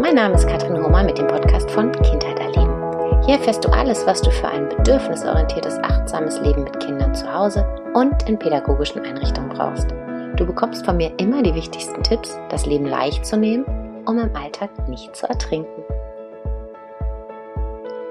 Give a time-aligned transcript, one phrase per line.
[0.00, 3.22] Mein Name ist Katrin Homer mit dem Podcast von Kindheit erleben.
[3.26, 7.66] Hier erfährst du alles, was du für ein bedürfnisorientiertes, achtsames Leben mit Kindern zu Hause
[7.92, 9.90] und in pädagogischen Einrichtungen brauchst.
[10.36, 13.66] Du bekommst von mir immer die wichtigsten Tipps, das Leben leicht zu nehmen,
[14.06, 15.84] um im Alltag nicht zu ertrinken.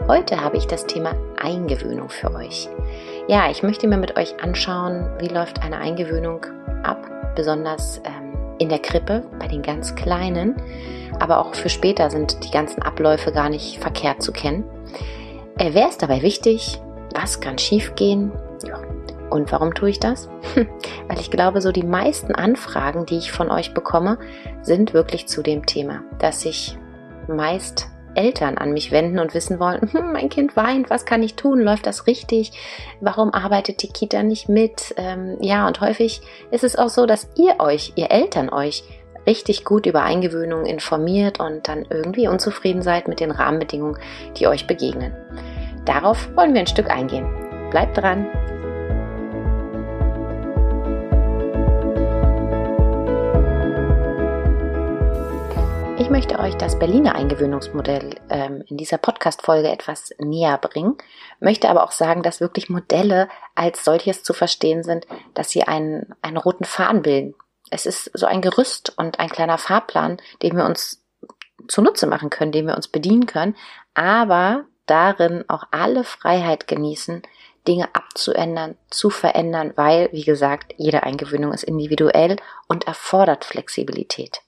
[0.07, 2.69] Heute habe ich das Thema Eingewöhnung für euch.
[3.27, 6.45] Ja, ich möchte mir mit euch anschauen, wie läuft eine Eingewöhnung
[6.83, 8.28] ab, besonders ähm,
[8.59, 10.55] in der Krippe bei den ganz Kleinen
[11.19, 14.63] aber auch für später sind die ganzen Abläufe gar nicht verkehrt zu kennen.
[15.57, 16.81] Äh, wer ist dabei wichtig?
[17.13, 18.31] Was kann schiefgehen?
[18.65, 18.79] Ja.
[19.29, 20.29] Und warum tue ich das?
[20.55, 24.17] Weil ich glaube, so die meisten Anfragen, die ich von euch bekomme,
[24.61, 26.77] sind wirklich zu dem Thema, dass sich
[27.27, 31.35] meist Eltern an mich wenden und wissen wollen, hm, mein Kind weint, was kann ich
[31.35, 31.59] tun?
[31.59, 32.51] Läuft das richtig?
[33.01, 34.93] Warum arbeitet die Kita nicht mit?
[34.97, 38.83] Ähm, ja, und häufig ist es auch so, dass ihr euch, ihr Eltern euch
[39.27, 43.99] richtig gut über Eingewöhnung informiert und dann irgendwie unzufrieden seid mit den Rahmenbedingungen,
[44.37, 45.13] die euch begegnen.
[45.85, 47.27] Darauf wollen wir ein Stück eingehen.
[47.69, 48.27] Bleibt dran!
[56.09, 60.97] Ich möchte euch das Berliner Eingewöhnungsmodell ähm, in dieser Podcast-Folge etwas näher bringen,
[61.39, 66.15] möchte aber auch sagen, dass wirklich Modelle als solches zu verstehen sind, dass sie einen,
[66.23, 67.35] einen roten Faden bilden
[67.69, 71.05] es ist so ein Gerüst und ein kleiner Fahrplan, den wir uns
[71.67, 73.55] zunutze machen können, den wir uns bedienen können,
[73.93, 77.21] aber darin auch alle Freiheit genießen,
[77.67, 84.41] Dinge abzuändern, zu verändern, weil, wie gesagt, jede Eingewöhnung ist individuell und erfordert Flexibilität.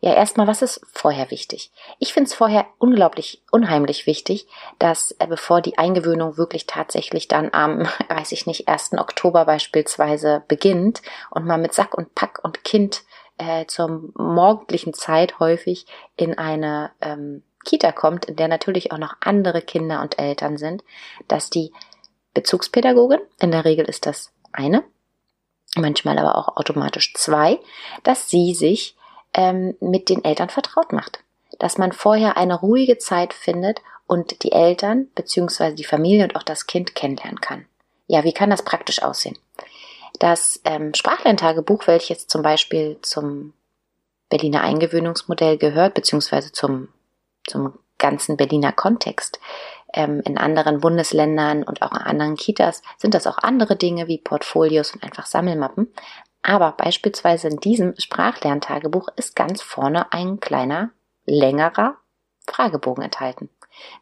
[0.00, 1.72] Ja, erstmal, was ist vorher wichtig?
[1.98, 4.46] Ich finde es vorher unglaublich, unheimlich wichtig,
[4.78, 8.92] dass äh, bevor die Eingewöhnung wirklich tatsächlich dann am, weiß ich nicht, 1.
[8.98, 13.04] Oktober beispielsweise beginnt und man mit Sack und Pack und Kind
[13.38, 19.16] äh, zur morgendlichen Zeit häufig in eine ähm, Kita kommt, in der natürlich auch noch
[19.20, 20.84] andere Kinder und Eltern sind,
[21.26, 21.72] dass die
[22.32, 24.84] Bezugspädagogin, in der Regel ist das eine,
[25.74, 27.58] manchmal aber auch automatisch zwei,
[28.02, 28.96] dass sie sich
[29.36, 31.20] ähm, mit den Eltern vertraut macht.
[31.60, 35.74] Dass man vorher eine ruhige Zeit findet und die Eltern bzw.
[35.74, 37.66] die Familie und auch das Kind kennenlernen kann.
[38.08, 39.38] Ja, wie kann das praktisch aussehen?
[40.18, 43.52] Das ähm, Sprachlerntagebuch, welches zum Beispiel zum
[44.28, 46.88] Berliner Eingewöhnungsmodell gehört, beziehungsweise zum,
[47.46, 49.40] zum ganzen Berliner Kontext.
[49.92, 54.18] Ähm, in anderen Bundesländern und auch in anderen Kitas sind das auch andere Dinge wie
[54.18, 55.92] Portfolios und einfach Sammelmappen.
[56.48, 60.92] Aber beispielsweise in diesem Sprachlerntagebuch ist ganz vorne ein kleiner,
[61.24, 61.96] längerer
[62.46, 63.50] Fragebogen enthalten.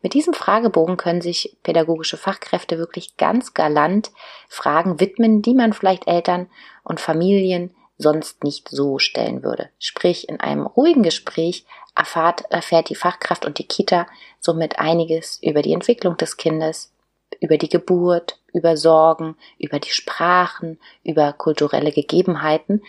[0.03, 4.13] Mit diesem Fragebogen können sich pädagogische Fachkräfte wirklich ganz galant
[4.47, 6.51] Fragen widmen, die man vielleicht Eltern
[6.83, 9.71] und Familien sonst nicht so stellen würde.
[9.79, 14.07] Sprich, in einem ruhigen Gespräch erfahrt, erfährt die Fachkraft und die Kita
[14.39, 16.94] somit einiges über die Entwicklung des Kindes,
[17.41, 22.83] über die Geburt, über Sorgen, über die Sprachen, über kulturelle Gegebenheiten.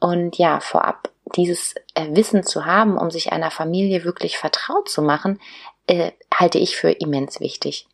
[0.00, 5.02] Und ja, vorab dieses äh, Wissen zu haben, um sich einer Familie wirklich vertraut zu
[5.02, 5.40] machen,
[5.86, 7.86] äh, halte ich für immens wichtig.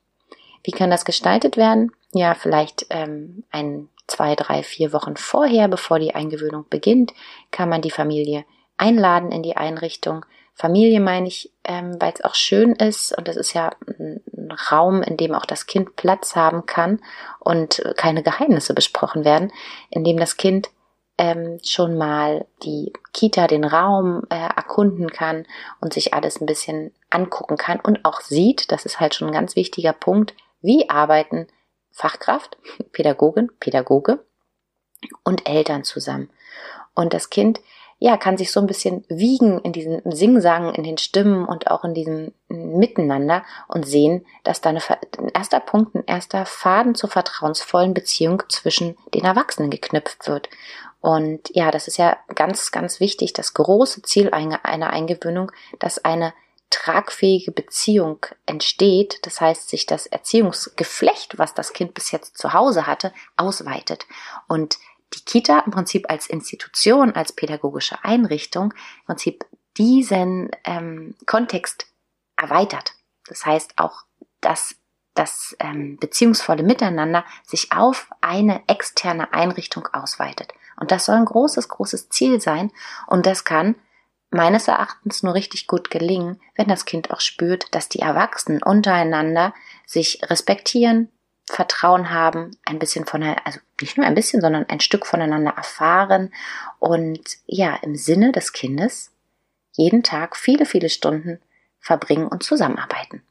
[0.62, 1.92] Wie kann das gestaltet werden?
[2.12, 7.12] Ja, vielleicht ähm, ein, zwei, drei, vier Wochen vorher, bevor die Eingewöhnung beginnt,
[7.50, 8.44] kann man die Familie
[8.76, 13.16] einladen in die Einrichtung, Familie meine ich, ähm, weil es auch schön ist.
[13.16, 17.00] Und das ist ja ein Raum, in dem auch das Kind Platz haben kann
[17.40, 19.52] und keine Geheimnisse besprochen werden,
[19.90, 20.70] in dem das Kind
[21.18, 25.46] ähm, schon mal die Kita, den Raum äh, erkunden kann
[25.80, 29.34] und sich alles ein bisschen angucken kann und auch sieht, das ist halt schon ein
[29.34, 31.46] ganz wichtiger Punkt, wie arbeiten
[31.90, 32.58] Fachkraft,
[32.92, 34.24] Pädagogin, Pädagoge
[35.22, 36.30] und Eltern zusammen.
[36.94, 37.60] Und das Kind
[37.98, 41.84] ja, kann sich so ein bisschen wiegen in diesem Singsang, in den Stimmen und auch
[41.84, 44.80] in diesem Miteinander und sehen, dass da eine,
[45.18, 50.48] ein erster Punkt, ein erster Faden zur vertrauensvollen Beziehung zwischen den Erwachsenen geknüpft wird.
[51.00, 56.32] Und ja, das ist ja ganz, ganz wichtig, das große Ziel einer Eingewöhnung, dass eine
[56.70, 62.86] tragfähige Beziehung entsteht, das heißt, sich das Erziehungsgeflecht, was das Kind bis jetzt zu Hause
[62.86, 64.06] hatte, ausweitet.
[64.48, 64.78] Und
[65.14, 69.44] die Kita im Prinzip als Institution, als pädagogische Einrichtung im Prinzip
[69.76, 71.86] diesen ähm, Kontext
[72.36, 72.92] erweitert.
[73.26, 74.04] Das heißt auch,
[74.40, 74.76] dass
[75.14, 80.52] das ähm, beziehungsvolle Miteinander sich auf eine externe Einrichtung ausweitet.
[80.76, 82.72] Und das soll ein großes, großes Ziel sein.
[83.06, 83.76] Und das kann
[84.30, 89.54] meines Erachtens nur richtig gut gelingen, wenn das Kind auch spürt, dass die Erwachsenen untereinander
[89.86, 91.10] sich respektieren,
[91.46, 96.32] Vertrauen haben, ein bisschen von, also nicht nur ein bisschen, sondern ein Stück voneinander erfahren
[96.78, 99.12] und ja, im Sinne des Kindes
[99.72, 101.40] jeden Tag viele, viele Stunden
[101.80, 103.22] verbringen und zusammenarbeiten.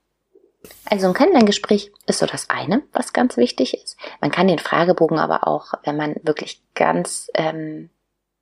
[0.85, 3.97] Also ein Kennenlerngespräch ist so das eine, was ganz wichtig ist.
[4.21, 7.89] Man kann den Fragebogen aber auch, wenn man wirklich ganz ähm,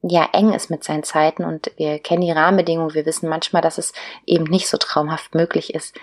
[0.02, 3.78] ja eng ist mit seinen Zeiten und wir kennen die Rahmenbedingungen, wir wissen manchmal, dass
[3.78, 3.94] es
[4.26, 5.96] eben nicht so traumhaft möglich ist,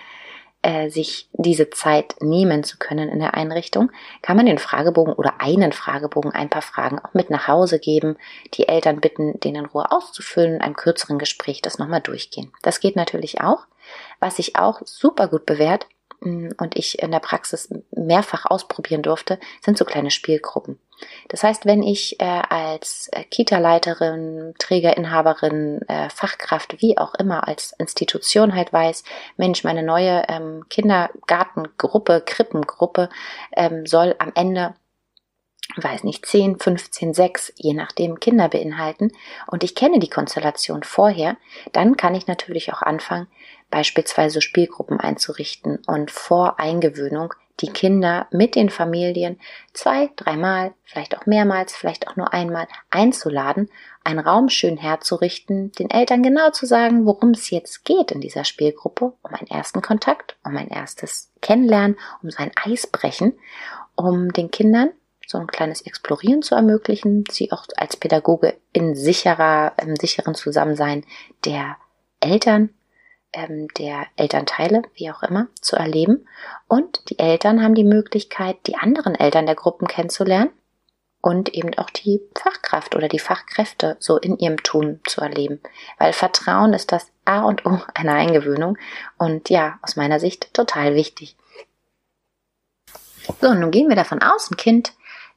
[0.61, 3.91] äh, sich diese Zeit nehmen zu können in der Einrichtung,
[4.21, 8.17] kann man den Fragebogen oder einen Fragebogen ein paar Fragen auch mit nach Hause geben,
[8.53, 12.51] die Eltern bitten, den in Ruhe auszufüllen, in einem kürzeren Gespräch das nochmal durchgehen.
[12.61, 13.67] Das geht natürlich auch.
[14.19, 15.87] Was sich auch super gut bewährt,
[16.19, 20.77] mm, und ich in der Praxis mehrfach ausprobieren durfte, sind so kleine Spielgruppen.
[21.27, 27.73] Das heißt, wenn ich äh, als äh, Kita-Leiterin, Trägerinhaberin, äh, Fachkraft, wie auch immer, als
[27.77, 29.03] Institution halt weiß,
[29.37, 33.09] Mensch, meine neue ähm, Kindergartengruppe, Krippengruppe
[33.55, 34.75] ähm, soll am Ende
[35.77, 39.11] weiß nicht, 10, 15, 6, je nachdem Kinder beinhalten
[39.47, 41.37] und ich kenne die Konstellation vorher,
[41.73, 43.27] dann kann ich natürlich auch anfangen,
[43.69, 49.39] beispielsweise Spielgruppen einzurichten und vor Eingewöhnung die Kinder mit den Familien
[49.73, 53.69] zwei, dreimal, vielleicht auch mehrmals, vielleicht auch nur einmal einzuladen,
[54.03, 58.45] einen Raum schön herzurichten, den Eltern genau zu sagen, worum es jetzt geht in dieser
[58.45, 63.37] Spielgruppe, um einen ersten Kontakt, um ein erstes Kennenlernen, um so ein Eisbrechen,
[63.95, 64.91] um den Kindern
[65.29, 71.05] so ein kleines Explorieren zu ermöglichen, sie auch als Pädagoge in sicherer, im sicheren Zusammensein
[71.45, 71.77] der
[72.19, 72.71] Eltern
[73.33, 76.27] ähm, der Elternteile, wie auch immer, zu erleben.
[76.67, 80.51] Und die Eltern haben die Möglichkeit, die anderen Eltern der Gruppen kennenzulernen
[81.21, 85.61] und eben auch die Fachkraft oder die Fachkräfte so in ihrem Tun zu erleben.
[85.97, 88.77] Weil Vertrauen ist das A und O einer Eingewöhnung
[89.17, 91.35] und ja, aus meiner Sicht total wichtig.
[93.41, 94.93] So, nun gehen wir davon aus, ein Kind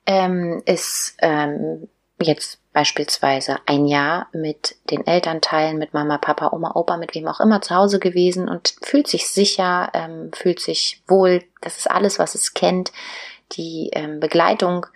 [0.07, 1.89] ähm, ist ähm,
[2.21, 7.41] jetzt beispielsweise ein Jahr mit den Elternteilen, mit Mama, Papa, Oma, Opa, mit wem auch
[7.41, 11.43] immer zu Hause gewesen und fühlt sich sicher, ähm, fühlt sich wohl.
[11.61, 12.93] Das ist alles, was es kennt.
[13.53, 14.87] Die ähm, Begleitung,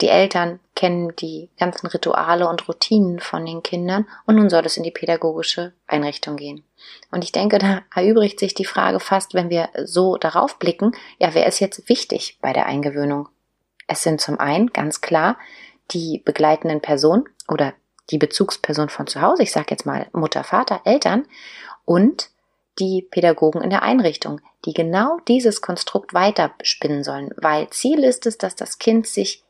[0.00, 4.76] die Eltern kennen die ganzen Rituale und Routinen von den Kindern und nun soll es
[4.76, 6.64] in die pädagogische Einrichtung gehen.
[7.12, 11.32] Und ich denke, da erübrigt sich die Frage fast, wenn wir so darauf blicken, ja,
[11.32, 13.28] wer ist jetzt wichtig bei der Eingewöhnung?
[13.86, 15.38] Es sind zum einen ganz klar
[15.90, 17.74] die begleitenden Personen oder
[18.10, 21.26] die Bezugsperson von zu Hause, ich sage jetzt mal Mutter, Vater, Eltern
[21.84, 22.30] und
[22.78, 28.36] die Pädagogen in der Einrichtung, die genau dieses Konstrukt weiterspinnen sollen, weil Ziel ist es,
[28.36, 29.44] dass das Kind sich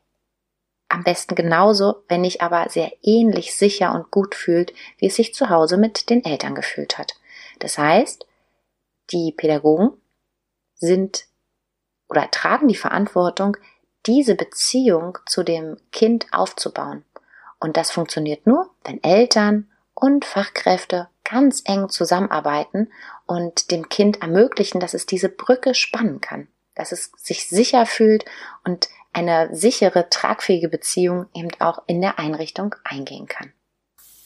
[0.89, 5.35] am besten genauso, wenn nicht aber sehr ähnlich sicher und gut fühlt, wie es sich
[5.35, 7.15] zu Hause mit den Eltern gefühlt hat.
[7.59, 8.27] Das heißt,
[9.11, 9.93] die Pädagogen
[10.75, 11.27] sind
[12.09, 13.57] oder tragen die Verantwortung,
[14.07, 17.05] diese Beziehung zu dem Kind aufzubauen.
[17.59, 22.93] Und das funktioniert nur, wenn Eltern und Fachkräfte ganz eng zusammenarbeiten
[23.27, 28.25] und dem Kind ermöglichen, dass es diese Brücke spannen kann, dass es sich sicher fühlt
[28.65, 33.53] und eine sichere, tragfähige Beziehung eben auch in der Einrichtung eingehen kann.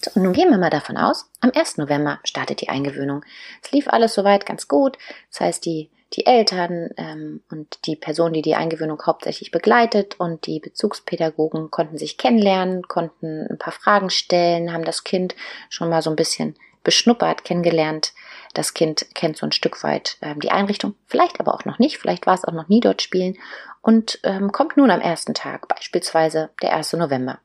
[0.02, 1.76] So, und nun gehen wir mal davon aus, am 1.
[1.76, 3.25] November startet die Eingewöhnung.
[3.62, 4.96] Es lief alles soweit ganz gut.
[5.30, 10.46] Das heißt, die die Eltern ähm, und die Person, die die Eingewöhnung hauptsächlich begleitet und
[10.46, 15.37] die Bezugspädagogen konnten sich kennenlernen, konnten ein paar Fragen stellen, haben das Kind
[15.68, 18.14] schon mal so ein bisschen beschnuppert, kennengelernt.
[18.54, 21.99] Das Kind kennt so ein Stück weit ähm, die Einrichtung, vielleicht aber auch noch nicht,
[21.99, 23.37] vielleicht war es auch noch nie dort spielen
[23.83, 26.94] und ähm, kommt nun am ersten Tag, beispielsweise der 1.
[26.94, 27.40] November.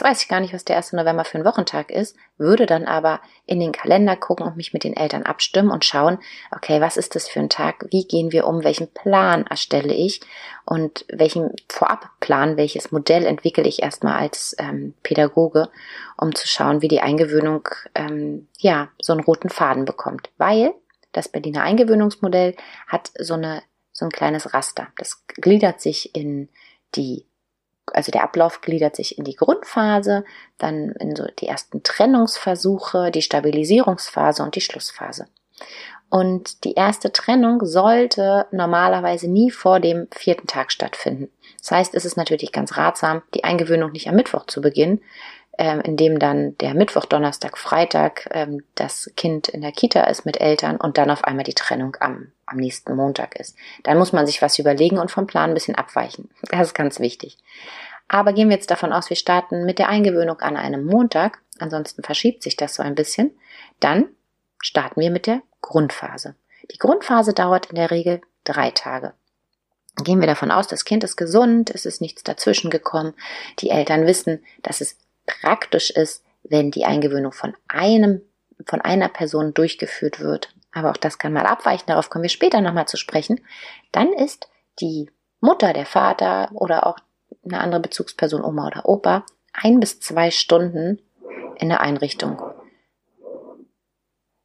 [0.00, 0.94] Jetzt weiß ich gar nicht, was der 1.
[0.94, 4.82] November für ein Wochentag ist, würde dann aber in den Kalender gucken und mich mit
[4.82, 6.16] den Eltern abstimmen und schauen,
[6.56, 7.84] okay, was ist das für ein Tag?
[7.90, 8.64] Wie gehen wir um?
[8.64, 10.22] Welchen Plan erstelle ich?
[10.64, 15.68] Und welchen Vorabplan, welches Modell entwickle ich erstmal als ähm, Pädagoge,
[16.16, 20.30] um zu schauen, wie die Eingewöhnung ähm, ja so einen roten Faden bekommt.
[20.38, 20.72] Weil
[21.12, 24.88] das Berliner Eingewöhnungsmodell hat so eine so ein kleines Raster.
[24.96, 26.48] Das gliedert sich in
[26.94, 27.26] die
[27.94, 30.24] also der Ablauf gliedert sich in die Grundphase,
[30.58, 35.26] dann in so die ersten Trennungsversuche, die Stabilisierungsphase und die Schlussphase.
[36.10, 41.30] Und die erste Trennung sollte normalerweise nie vor dem vierten Tag stattfinden.
[41.60, 45.00] Das heißt, es ist natürlich ganz ratsam, die Eingewöhnung nicht am Mittwoch zu beginnen,
[45.60, 50.24] ähm, in dem dann der Mittwoch, Donnerstag, Freitag ähm, das Kind in der Kita ist
[50.24, 53.58] mit Eltern und dann auf einmal die Trennung am, am nächsten Montag ist.
[53.82, 56.30] Dann muss man sich was überlegen und vom Plan ein bisschen abweichen.
[56.50, 57.36] Das ist ganz wichtig.
[58.08, 62.02] Aber gehen wir jetzt davon aus, wir starten mit der Eingewöhnung an einem Montag, ansonsten
[62.02, 63.30] verschiebt sich das so ein bisschen,
[63.80, 64.08] dann
[64.62, 66.36] starten wir mit der Grundphase.
[66.72, 69.12] Die Grundphase dauert in der Regel drei Tage.
[70.02, 73.12] Gehen wir davon aus, das Kind ist gesund, es ist nichts dazwischen gekommen,
[73.58, 74.96] die Eltern wissen, dass es
[75.40, 78.22] praktisch ist, wenn die Eingewöhnung von einem
[78.66, 82.60] von einer Person durchgeführt wird, aber auch das kann mal abweichen, darauf kommen wir später
[82.60, 83.40] nochmal zu sprechen,
[83.90, 84.48] dann ist
[84.80, 85.10] die
[85.40, 86.98] Mutter, der Vater oder auch
[87.44, 91.00] eine andere Bezugsperson, Oma oder Opa, ein bis zwei Stunden
[91.56, 92.40] in der Einrichtung.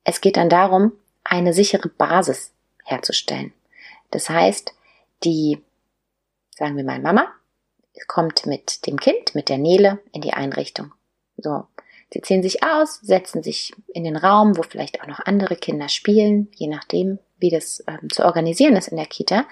[0.03, 3.53] Es geht dann darum, eine sichere Basis herzustellen.
[4.11, 4.73] Das heißt,
[5.23, 5.63] die,
[6.51, 7.33] sagen wir mal Mama,
[8.07, 10.93] kommt mit dem Kind, mit der Nele in die Einrichtung.
[11.37, 11.65] So.
[12.13, 15.89] Sie ziehen sich aus, setzen sich in den Raum, wo vielleicht auch noch andere Kinder
[15.89, 19.45] spielen, je nachdem, wie das ähm, zu organisieren ist in der Kita.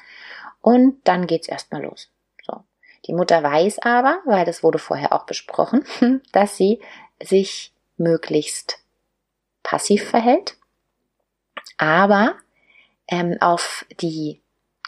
[0.62, 2.10] Und dann geht's erstmal los.
[2.46, 2.64] So.
[3.06, 5.84] Die Mutter weiß aber, weil das wurde vorher auch besprochen,
[6.32, 6.80] dass sie
[7.22, 8.80] sich möglichst
[9.64, 10.58] passiv verhält,
[11.78, 12.36] aber
[13.08, 14.43] ähm, auf die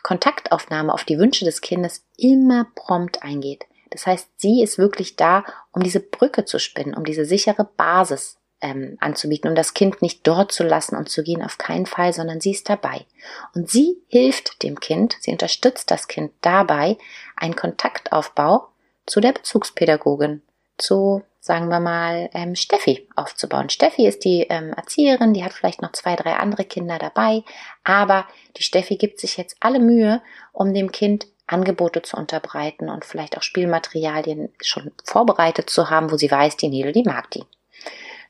[0.06, 3.66] Kontaktaufnahme, auf die Wünsche des Kindes immer prompt eingeht.
[3.90, 8.38] Das heißt, sie ist wirklich da, um diese Brücke zu spinnen, um diese sichere Basis
[8.62, 12.14] ähm, anzubieten, um das Kind nicht dort zu lassen und zu gehen, auf keinen Fall,
[12.14, 13.08] sondern sie ist dabei.
[13.56, 17.00] Und sie hilft dem Kind, sie unterstützt das Kind dabei,
[17.36, 18.68] einen Kontaktaufbau
[19.08, 20.44] zu der Bezugspädagogin,
[20.78, 23.70] zu sagen wir mal, ähm, Steffi aufzubauen.
[23.70, 27.44] Steffi ist die ähm, Erzieherin, die hat vielleicht noch zwei, drei andere Kinder dabei,
[27.84, 28.26] aber
[28.58, 30.24] die Steffi gibt sich jetzt alle Mühe,
[30.54, 36.18] um dem Kind Angebote zu unterbreiten und vielleicht auch Spielmaterialien schon vorbereitet zu haben, wo
[36.18, 37.44] sie weiß, die Nele, die mag die.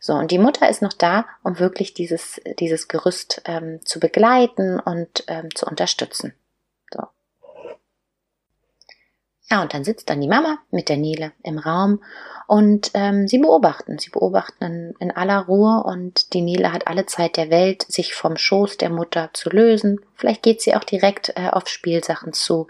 [0.02, 4.78] So, und die Mutter ist noch da, um wirklich dieses, dieses Gerüst ähm, zu begleiten
[4.78, 6.34] und ähm, zu unterstützen.
[6.94, 7.04] So.
[9.50, 12.02] Ja, und dann sitzt dann die Mama mit der Nele im Raum
[12.48, 17.38] und ähm, sie beobachten, sie beobachten in, aller Ruhe und die Nele hat alle Zeit
[17.38, 20.02] der Welt, sich vom Schoß der Mutter zu lösen.
[20.16, 22.68] Vielleicht geht sie auch direkt äh, auf Spielsachen zu.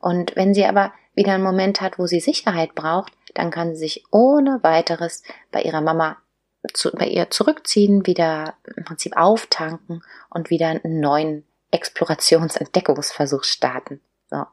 [0.00, 3.80] Und wenn sie aber wieder einen Moment hat, wo sie Sicherheit braucht, dann kann sie
[3.80, 6.18] sich ohne weiteres bei ihrer Mama
[6.72, 14.00] zu, bei ihr zurückziehen, wieder im Prinzip auftanken und wieder einen neuen Explorationsentdeckungsversuch starten.
[14.30, 14.44] So.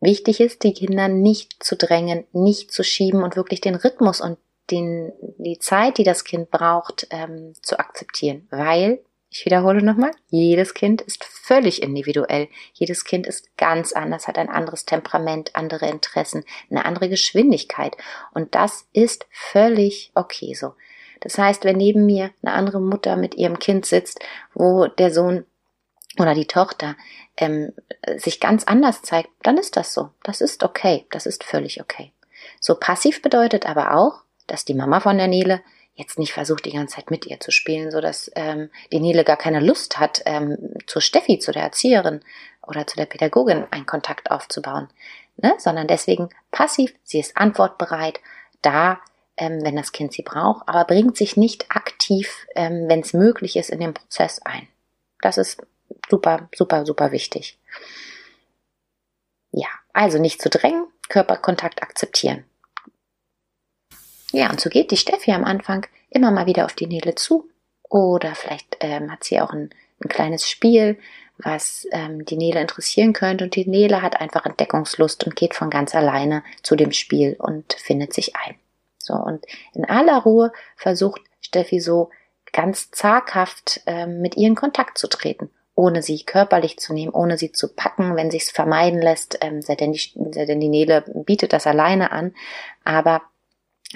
[0.00, 4.38] Wichtig ist, die Kinder nicht zu drängen, nicht zu schieben und wirklich den Rhythmus und
[4.70, 8.46] den, die Zeit, die das Kind braucht, ähm, zu akzeptieren.
[8.50, 12.48] Weil, ich wiederhole nochmal, jedes Kind ist völlig individuell.
[12.72, 17.96] Jedes Kind ist ganz anders, hat ein anderes Temperament, andere Interessen, eine andere Geschwindigkeit.
[18.32, 20.74] Und das ist völlig okay so.
[21.20, 24.20] Das heißt, wenn neben mir eine andere Mutter mit ihrem Kind sitzt,
[24.54, 25.44] wo der Sohn
[26.18, 26.96] oder die Tochter
[27.40, 27.72] ähm,
[28.16, 30.10] sich ganz anders zeigt, dann ist das so.
[30.22, 31.06] Das ist okay.
[31.10, 32.12] Das ist völlig okay.
[32.60, 35.60] So passiv bedeutet aber auch, dass die Mama von der Nele
[35.94, 39.24] jetzt nicht versucht, die ganze Zeit mit ihr zu spielen, so dass ähm, die Nele
[39.24, 42.20] gar keine Lust hat, ähm, zur Steffi, zu der Erzieherin
[42.66, 44.88] oder zu der Pädagogin einen Kontakt aufzubauen,
[45.36, 45.54] ne?
[45.58, 48.20] sondern deswegen passiv, sie ist antwortbereit,
[48.62, 49.00] da,
[49.36, 53.56] ähm, wenn das Kind sie braucht, aber bringt sich nicht aktiv, ähm, wenn es möglich
[53.56, 54.68] ist, in den Prozess ein.
[55.20, 55.62] Das ist
[56.10, 57.58] super, super, super wichtig.
[59.52, 62.44] Ja, also nicht zu drängen, Körperkontakt akzeptieren.
[64.32, 67.48] Ja, und so geht die Steffi am Anfang immer mal wieder auf die Nele zu.
[67.88, 69.70] Oder vielleicht ähm, hat sie auch ein,
[70.04, 70.98] ein kleines Spiel,
[71.38, 73.44] was ähm, die Nele interessieren könnte.
[73.44, 77.72] Und die Nele hat einfach Entdeckungslust und geht von ganz alleine zu dem Spiel und
[77.72, 78.54] findet sich ein.
[78.98, 82.10] So, und in aller Ruhe versucht Steffi so
[82.52, 87.38] ganz zaghaft ähm, mit ihr in Kontakt zu treten ohne sie körperlich zu nehmen, ohne
[87.38, 91.02] sie zu packen, wenn sich's vermeiden lässt, ähm, sei, denn die, sei denn die Nele
[91.24, 92.34] bietet das alleine an.
[92.84, 93.22] Aber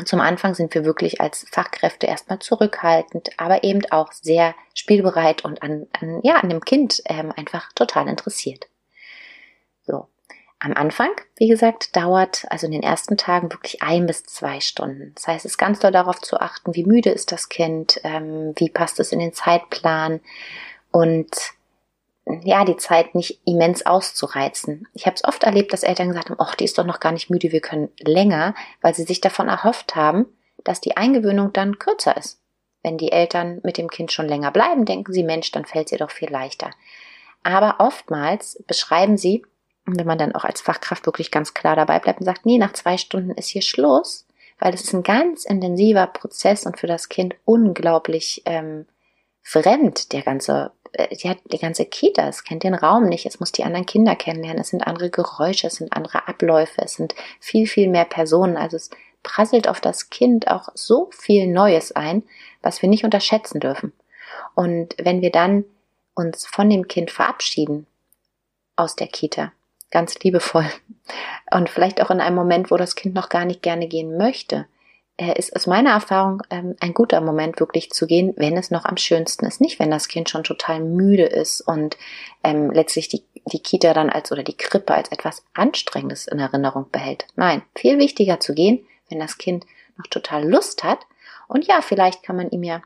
[0.06, 5.62] zum Anfang sind wir wirklich als Fachkräfte erstmal zurückhaltend, aber eben auch sehr spielbereit und
[5.62, 8.66] an, an ja, an dem Kind ähm, einfach total interessiert.
[9.82, 10.08] So.
[10.58, 15.12] Am Anfang, wie gesagt, dauert also in den ersten Tagen wirklich ein bis zwei Stunden.
[15.14, 18.54] Das heißt, es ist ganz doll darauf zu achten, wie müde ist das Kind, ähm,
[18.56, 20.20] wie passt es in den Zeitplan
[20.90, 21.53] und
[22.26, 24.88] ja, die Zeit nicht immens auszureizen.
[24.94, 27.12] Ich habe es oft erlebt, dass Eltern gesagt haben, ach, die ist doch noch gar
[27.12, 30.26] nicht müde, wir können länger, weil sie sich davon erhofft haben,
[30.62, 32.40] dass die Eingewöhnung dann kürzer ist.
[32.82, 35.92] Wenn die Eltern mit dem Kind schon länger bleiben, denken sie, Mensch, dann fällt es
[35.92, 36.70] ihr doch viel leichter.
[37.42, 39.44] Aber oftmals beschreiben sie,
[39.84, 42.72] wenn man dann auch als Fachkraft wirklich ganz klar dabei bleibt und sagt, nee, nach
[42.72, 44.26] zwei Stunden ist hier Schluss,
[44.58, 48.86] weil es ist ein ganz intensiver Prozess und für das Kind unglaublich ähm,
[49.42, 50.72] fremd, der ganze
[51.12, 54.14] die hat die ganze Kita, es kennt den Raum nicht, es muss die anderen Kinder
[54.16, 58.56] kennenlernen, es sind andere Geräusche, es sind andere Abläufe, es sind viel, viel mehr Personen.
[58.56, 58.90] Also es
[59.22, 62.22] prasselt auf das Kind auch so viel Neues ein,
[62.62, 63.92] was wir nicht unterschätzen dürfen.
[64.54, 65.64] Und wenn wir dann
[66.14, 67.86] uns von dem Kind verabschieden
[68.76, 69.52] aus der Kita,
[69.90, 70.66] ganz liebevoll
[71.52, 74.56] und vielleicht auch in einem Moment, wo das Kind noch gar nicht gerne gehen möchte,
[74.56, 74.73] äh,
[75.16, 78.96] ist aus meiner Erfahrung ähm, ein guter Moment, wirklich zu gehen, wenn es noch am
[78.96, 79.60] schönsten ist.
[79.60, 81.96] Nicht, wenn das Kind schon total müde ist und
[82.42, 86.90] ähm, letztlich die, die Kita dann als oder die Krippe als etwas Anstrengendes in Erinnerung
[86.90, 87.26] behält.
[87.36, 89.66] Nein, viel wichtiger zu gehen, wenn das Kind
[89.96, 91.00] noch total Lust hat.
[91.46, 92.82] Und ja, vielleicht kann man ihm ja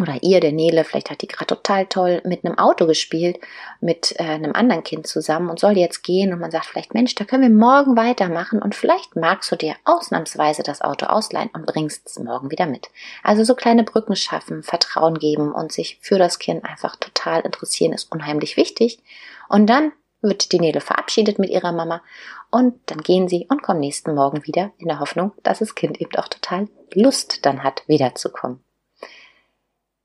[0.00, 3.38] oder ihr, der Nele, vielleicht hat die gerade total toll mit einem Auto gespielt,
[3.80, 7.14] mit äh, einem anderen Kind zusammen und soll jetzt gehen und man sagt vielleicht, Mensch,
[7.14, 11.66] da können wir morgen weitermachen und vielleicht magst du dir ausnahmsweise das Auto ausleihen und
[11.66, 12.88] bringst es morgen wieder mit.
[13.22, 17.92] Also so kleine Brücken schaffen, Vertrauen geben und sich für das Kind einfach total interessieren
[17.92, 19.00] ist unheimlich wichtig.
[19.48, 22.02] Und dann wird die Nele verabschiedet mit ihrer Mama
[22.50, 26.00] und dann gehen sie und kommen nächsten Morgen wieder in der Hoffnung, dass das Kind
[26.00, 28.60] eben auch total Lust dann hat, wiederzukommen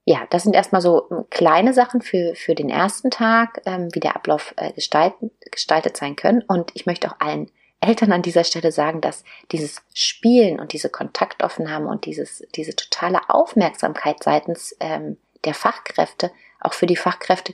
[0.06, 4.00] ja, das sind erstmal so ähm, kleine Sachen für, für den ersten Tag, ähm, wie
[4.00, 6.44] der Ablauf äh, gestalten, gestaltet sein können.
[6.48, 10.90] Und ich möchte auch allen Eltern an dieser Stelle sagen, dass dieses Spielen und diese
[10.90, 17.54] Kontaktaufnahme und dieses, diese totale Aufmerksamkeit seitens ähm, der Fachkräfte auch für die Fachkräfte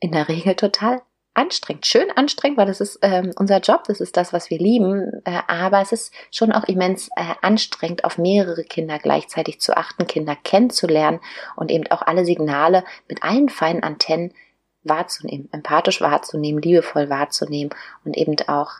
[0.00, 1.02] in der Regel total
[1.34, 5.22] anstrengend, schön anstrengend, weil das ist ähm, unser Job, das ist das, was wir lieben,
[5.24, 10.06] äh, aber es ist schon auch immens äh, anstrengend, auf mehrere Kinder gleichzeitig zu achten,
[10.06, 11.20] Kinder kennenzulernen
[11.56, 14.34] und eben auch alle Signale mit allen feinen Antennen
[14.82, 18.72] wahrzunehmen, empathisch wahrzunehmen, liebevoll wahrzunehmen und eben auch,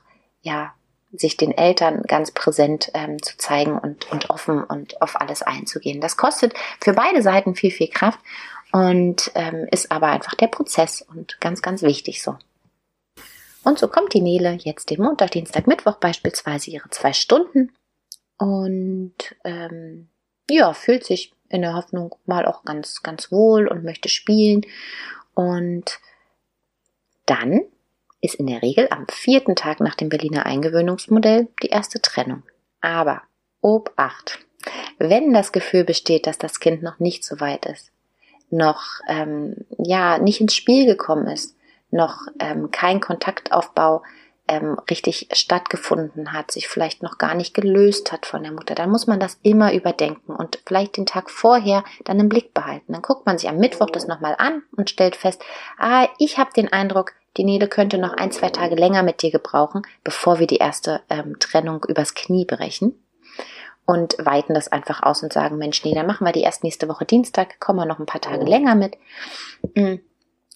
[0.42, 0.72] ja,
[1.12, 6.00] sich den Eltern ganz präsent ähm, zu zeigen und, und offen und auf alles einzugehen.
[6.00, 8.20] Das kostet für beide Seiten viel, viel Kraft
[8.72, 12.36] und ähm, ist aber einfach der Prozess und ganz, ganz wichtig so.
[13.62, 17.72] Und so kommt die Nele jetzt den Montag, Dienstag, Mittwoch beispielsweise ihre zwei Stunden
[18.38, 20.08] und ähm,
[20.48, 24.62] ja, fühlt sich in der Hoffnung mal auch ganz, ganz wohl und möchte spielen.
[25.34, 26.00] Und
[27.26, 27.60] dann
[28.20, 32.42] ist in der Regel am vierten Tag nach dem Berliner Eingewöhnungsmodell die erste Trennung.
[32.80, 33.22] Aber
[33.60, 34.38] Obacht,
[34.98, 37.92] wenn das Gefühl besteht, dass das Kind noch nicht so weit ist,
[38.50, 41.56] noch ähm, ja nicht ins Spiel gekommen ist,
[41.90, 44.02] noch ähm, kein Kontaktaufbau
[44.50, 48.90] ähm, richtig stattgefunden hat, sich vielleicht noch gar nicht gelöst hat von der Mutter, dann
[48.90, 52.92] muss man das immer überdenken und vielleicht den Tag vorher dann im Blick behalten.
[52.92, 55.40] Dann guckt man sich am Mittwoch das nochmal an und stellt fest,
[55.78, 59.30] ah, ich habe den Eindruck, die Nele könnte noch ein, zwei Tage länger mit dir
[59.30, 63.00] gebrauchen, bevor wir die erste ähm, Trennung übers Knie brechen
[63.90, 66.88] und weiten das einfach aus und sagen, Mensch, nee, dann machen wir die erst nächste
[66.88, 68.96] Woche Dienstag, kommen wir noch ein paar Tage länger mit.
[69.74, 69.96] Mm.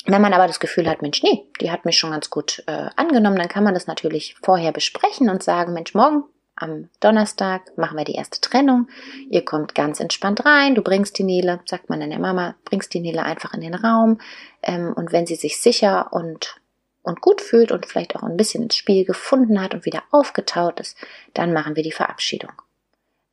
[0.07, 2.90] Wenn man aber das Gefühl hat, Mensch, nee, die hat mich schon ganz gut äh,
[2.94, 6.23] angenommen, dann kann man das natürlich vorher besprechen und sagen, Mensch, morgen
[6.55, 8.87] am Donnerstag machen wir die erste Trennung.
[9.31, 12.94] Ihr kommt ganz entspannt rein, du bringst die Nele, sagt man dann der Mama, bringst
[12.94, 14.20] die Nele einfach in den Raum.
[14.62, 16.61] Ähm, und wenn sie sich sicher und,
[17.03, 20.79] und gut fühlt und vielleicht auch ein bisschen ins Spiel gefunden hat und wieder aufgetaut
[20.79, 20.97] ist,
[21.33, 22.53] dann machen wir die Verabschiedung.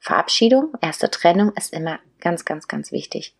[0.01, 3.35] Verabschiedung, erste Trennung ist immer ganz, ganz, ganz wichtig.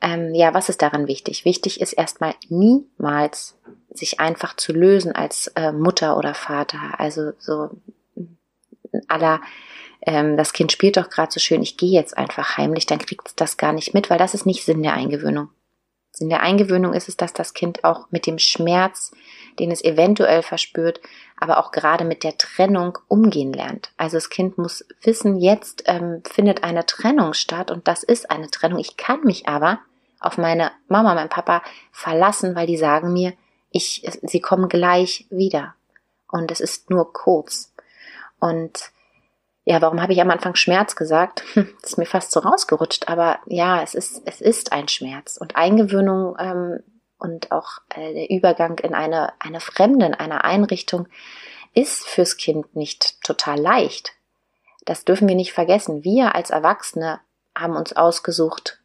[0.00, 1.44] Ähm, ja, was ist daran wichtig?
[1.44, 3.56] Wichtig ist erstmal niemals
[3.88, 6.98] sich einfach zu lösen als äh, Mutter oder Vater.
[6.98, 7.70] Also so
[9.06, 9.40] aller,
[10.04, 13.28] ähm, das Kind spielt doch gerade so schön, ich gehe jetzt einfach heimlich, dann kriegt
[13.28, 15.50] es das gar nicht mit, weil das ist nicht Sinn der Eingewöhnung.
[16.10, 19.12] Sinn der Eingewöhnung ist es, dass das Kind auch mit dem Schmerz,
[19.58, 21.00] den es eventuell verspürt,
[21.36, 23.92] aber auch gerade mit der Trennung umgehen lernt.
[23.96, 28.50] Also das Kind muss wissen, jetzt ähm, findet eine Trennung statt und das ist eine
[28.50, 28.78] Trennung.
[28.78, 29.80] Ich kann mich aber
[30.20, 33.32] auf meine Mama, mein Papa verlassen, weil die sagen mir,
[33.70, 35.74] ich, sie kommen gleich wieder.
[36.30, 37.72] Und es ist nur kurz.
[38.38, 38.92] Und
[39.64, 41.44] ja, warum habe ich am Anfang Schmerz gesagt?
[41.82, 45.36] Ist mir fast so rausgerutscht, aber ja, es ist, es ist ein Schmerz.
[45.36, 46.80] Und Eingewöhnung ähm,
[47.22, 51.08] und auch äh, der Übergang in eine, eine Fremde, in eine Einrichtung
[51.74, 54.12] ist fürs Kind nicht total leicht.
[54.84, 56.04] Das dürfen wir nicht vergessen.
[56.04, 57.20] Wir als Erwachsene
[57.56, 58.80] haben uns ausgesucht,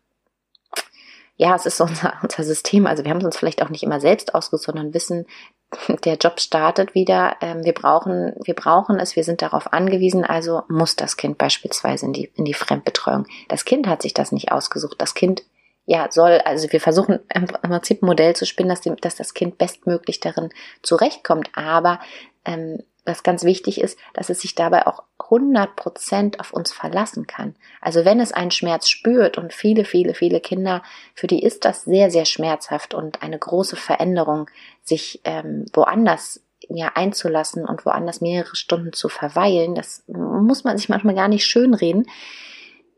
[1.38, 2.88] ja, es ist unser, unser System.
[2.88, 5.26] Also wir haben es uns vielleicht auch nicht immer selbst ausgesucht, sondern wissen,
[6.06, 10.64] der Job startet wieder, ähm, wir brauchen, wir brauchen es, wir sind darauf angewiesen, also
[10.70, 13.26] muss das Kind beispielsweise in die, in die Fremdbetreuung.
[13.48, 14.96] Das Kind hat sich das nicht ausgesucht.
[15.00, 15.44] Das Kind,
[15.88, 19.34] ja, soll, also wir versuchen im Prinzip ein Modell zu spinnen, dass, die, dass das
[19.34, 20.50] Kind bestmöglich darin
[20.84, 22.02] zurechtkommt, aber
[22.44, 27.26] ähm, was ganz wichtig ist, dass es sich dabei auch 100 Prozent auf uns verlassen
[27.26, 27.56] kann.
[27.80, 30.84] Also wenn es einen Schmerz spürt und viele, viele, viele Kinder,
[31.16, 34.50] für die ist das sehr, sehr schmerzhaft und eine große Veränderung,
[34.84, 40.90] sich ähm, woanders ja, einzulassen und woanders mehrere Stunden zu verweilen, das muss man sich
[40.90, 42.08] manchmal gar nicht schönreden.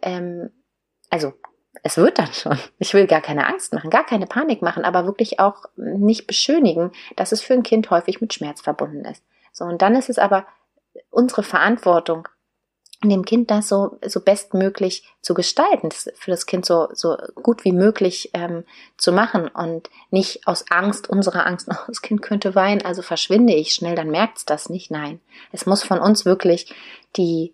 [0.02, 0.50] Ähm,
[1.12, 1.34] also
[1.84, 2.58] es wird dann schon.
[2.78, 6.92] Ich will gar keine Angst machen, gar keine Panik machen, aber wirklich auch nicht beschönigen,
[7.16, 9.24] dass es für ein Kind häufig mit Schmerz verbunden ist.
[9.52, 10.46] So, und dann ist es aber
[11.10, 12.28] unsere Verantwortung,
[13.02, 17.64] dem Kind das so, so bestmöglich zu gestalten, das für das Kind so, so gut
[17.64, 18.66] wie möglich ähm,
[18.98, 23.54] zu machen und nicht aus Angst, unserer Angst, oh, das Kind könnte weinen, also verschwinde
[23.54, 24.92] ich schnell, dann merkt's das nicht.
[24.92, 25.22] Nein,
[25.54, 26.76] es muss von uns wirklich
[27.16, 27.54] die,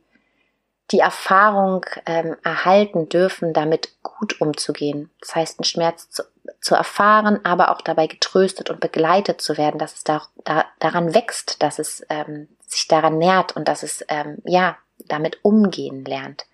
[0.91, 5.09] die Erfahrung ähm, erhalten dürfen, damit gut umzugehen.
[5.19, 6.23] Das heißt, einen Schmerz zu,
[6.61, 11.13] zu erfahren, aber auch dabei getröstet und begleitet zu werden, dass es da, da, daran
[11.15, 16.45] wächst, dass es ähm, sich daran nährt und dass es ähm, ja damit umgehen lernt.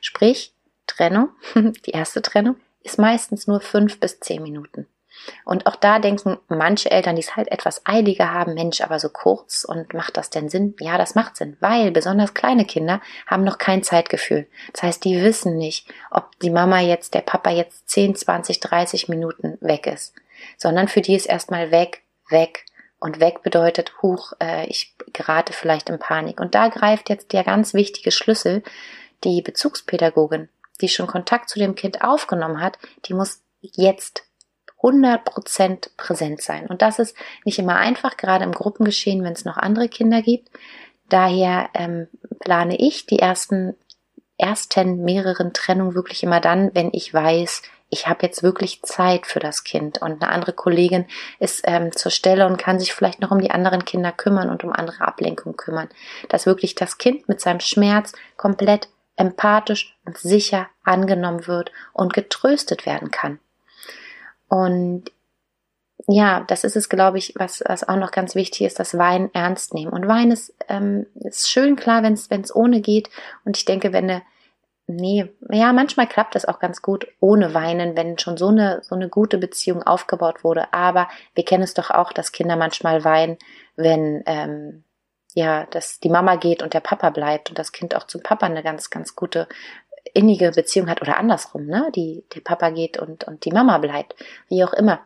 [0.00, 0.52] Sprich,
[0.86, 4.86] Trennung, die erste Trennung, ist meistens nur fünf bis zehn Minuten.
[5.44, 9.08] Und auch da denken manche Eltern, die es halt etwas eiliger haben, Mensch, aber so
[9.08, 10.74] kurz und macht das denn Sinn?
[10.80, 14.46] Ja, das macht Sinn, weil besonders kleine Kinder haben noch kein Zeitgefühl.
[14.72, 19.08] Das heißt, die wissen nicht, ob die Mama jetzt, der Papa jetzt 10, 20, 30
[19.08, 20.14] Minuten weg ist,
[20.56, 22.64] sondern für die ist erstmal weg, weg,
[22.98, 26.40] und weg bedeutet, huch, äh, ich gerate vielleicht in Panik.
[26.40, 28.62] Und da greift jetzt der ganz wichtige Schlüssel,
[29.24, 30.48] die Bezugspädagogin,
[30.80, 34.25] die schon Kontakt zu dem Kind aufgenommen hat, die muss jetzt
[34.86, 36.66] 100% präsent sein.
[36.66, 40.48] Und das ist nicht immer einfach, gerade im Gruppengeschehen, wenn es noch andere Kinder gibt.
[41.08, 42.08] Daher ähm,
[42.40, 43.74] plane ich die ersten,
[44.38, 49.38] ersten mehreren Trennungen wirklich immer dann, wenn ich weiß, ich habe jetzt wirklich Zeit für
[49.38, 51.06] das Kind und eine andere Kollegin
[51.38, 54.64] ist ähm, zur Stelle und kann sich vielleicht noch um die anderen Kinder kümmern und
[54.64, 55.88] um andere Ablenkungen kümmern.
[56.28, 62.86] Dass wirklich das Kind mit seinem Schmerz komplett empathisch und sicher angenommen wird und getröstet
[62.86, 63.38] werden kann.
[64.48, 65.04] Und
[66.08, 69.30] ja, das ist es, glaube ich, was, was auch noch ganz wichtig ist, das Weinen
[69.34, 69.92] ernst nehmen.
[69.92, 73.10] Und Wein ist, ähm, ist schön klar, wenn es ohne geht.
[73.44, 74.22] Und ich denke, wenn eine
[74.88, 78.94] Nee, ja, manchmal klappt es auch ganz gut ohne Weinen, wenn schon so eine, so
[78.94, 80.72] eine gute Beziehung aufgebaut wurde.
[80.72, 83.36] Aber wir kennen es doch auch, dass Kinder manchmal weinen,
[83.74, 84.84] wenn, ähm,
[85.34, 88.46] ja, dass die Mama geht und der Papa bleibt und das Kind auch zum Papa
[88.46, 89.48] eine ganz, ganz gute
[90.14, 91.90] innige Beziehung hat oder andersrum, ne?
[91.94, 94.14] Die, der Papa geht und, und die Mama bleibt.
[94.48, 95.00] Wie auch immer.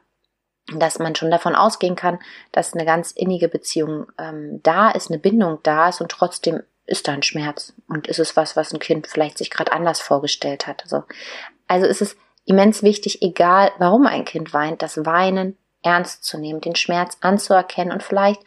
[0.75, 2.19] Dass man schon davon ausgehen kann,
[2.53, 7.09] dass eine ganz innige Beziehung ähm, da ist, eine Bindung da ist und trotzdem ist
[7.09, 10.67] da ein Schmerz und ist es was, was ein Kind vielleicht sich gerade anders vorgestellt
[10.67, 10.83] hat.
[10.83, 11.05] Also,
[11.67, 16.61] also ist es immens wichtig, egal warum ein Kind weint, das Weinen ernst zu nehmen,
[16.61, 18.43] den Schmerz anzuerkennen und vielleicht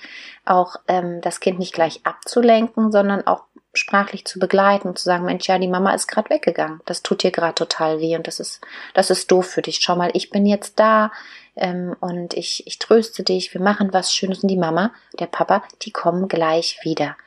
[0.46, 5.26] auch ähm, das Kind nicht gleich abzulenken, sondern auch sprachlich zu begleiten und zu sagen,
[5.26, 6.82] Mensch, ja, die Mama ist gerade weggegangen.
[6.86, 8.62] Das tut dir gerade total weh und das ist,
[8.94, 9.80] das ist doof für dich.
[9.82, 11.12] Schau mal, ich bin jetzt da
[11.56, 15.64] ähm, und ich, ich tröste dich, wir machen was Schönes und die Mama, der Papa,
[15.82, 17.18] die kommen gleich wieder.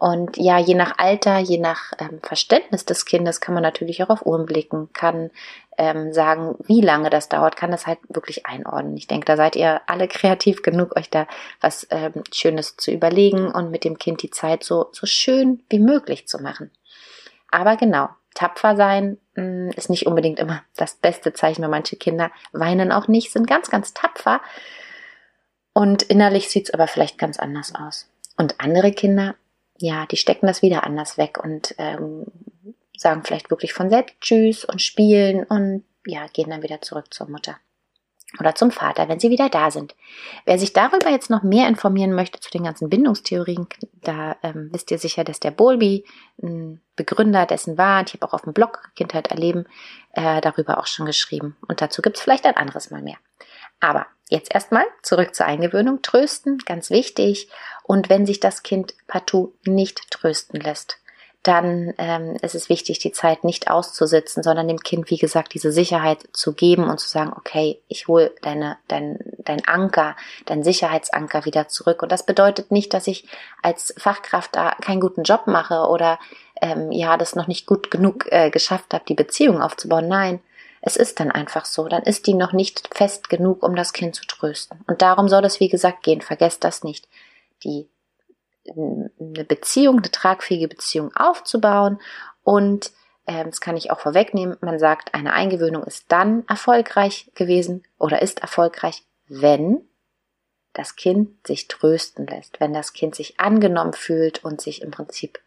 [0.00, 4.08] Und ja, je nach Alter, je nach ähm, Verständnis des Kindes kann man natürlich auch
[4.08, 5.30] auf Uhren blicken, kann
[5.76, 8.96] ähm, sagen, wie lange das dauert, kann das halt wirklich einordnen.
[8.96, 11.26] Ich denke, da seid ihr alle kreativ genug, euch da
[11.60, 15.80] was ähm, Schönes zu überlegen und mit dem Kind die Zeit so, so schön wie
[15.80, 16.70] möglich zu machen.
[17.50, 21.96] Aber genau, tapfer sein mh, mm, ist nicht unbedingt immer das beste Zeichen, weil manche
[21.96, 24.40] Kinder weinen auch nicht, sind ganz, ganz tapfer.
[25.74, 28.08] Und innerlich sieht's aber vielleicht ganz anders aus.
[28.38, 29.34] Und andere Kinder
[29.80, 32.26] ja, die stecken das wieder anders weg und ähm,
[32.96, 37.28] sagen vielleicht wirklich von selbst Tschüss und spielen und ja, gehen dann wieder zurück zur
[37.28, 37.56] Mutter
[38.38, 39.96] oder zum Vater, wenn sie wieder da sind.
[40.44, 43.66] Wer sich darüber jetzt noch mehr informieren möchte zu den ganzen Bindungstheorien,
[44.02, 46.04] da ähm, wisst ihr sicher, dass der Bowlby
[46.40, 48.04] ein Begründer dessen war.
[48.06, 49.66] Ich habe auch auf dem Blog Kindheit erleben
[50.12, 51.56] äh, darüber auch schon geschrieben.
[51.66, 53.16] Und dazu gibt's vielleicht ein anderes Mal mehr.
[53.80, 56.02] Aber jetzt erstmal zurück zur Eingewöhnung.
[56.02, 57.50] Trösten, ganz wichtig.
[57.90, 60.98] Und wenn sich das Kind partout nicht trösten lässt,
[61.42, 65.72] dann ähm, ist es wichtig, die Zeit nicht auszusitzen, sondern dem Kind, wie gesagt, diese
[65.72, 70.14] Sicherheit zu geben und zu sagen, okay, ich hole deine, dein, dein Anker,
[70.46, 72.04] dein Sicherheitsanker wieder zurück.
[72.04, 73.26] Und das bedeutet nicht, dass ich
[73.60, 76.20] als Fachkraft da keinen guten Job mache oder
[76.62, 80.06] ähm, ja, das noch nicht gut genug äh, geschafft habe, die Beziehung aufzubauen.
[80.06, 80.38] Nein,
[80.80, 81.88] es ist dann einfach so.
[81.88, 84.78] Dann ist die noch nicht fest genug, um das Kind zu trösten.
[84.86, 86.20] Und darum soll es, wie gesagt, gehen.
[86.20, 87.08] Vergesst das nicht.
[87.64, 87.88] Die,
[88.68, 92.00] eine Beziehung, eine tragfähige Beziehung aufzubauen
[92.42, 92.92] und
[93.26, 94.56] ähm, das kann ich auch vorwegnehmen.
[94.60, 99.88] Man sagt, eine Eingewöhnung ist dann erfolgreich gewesen oder ist erfolgreich, wenn
[100.72, 105.40] das Kind sich trösten lässt, wenn das Kind sich angenommen fühlt und sich im Prinzip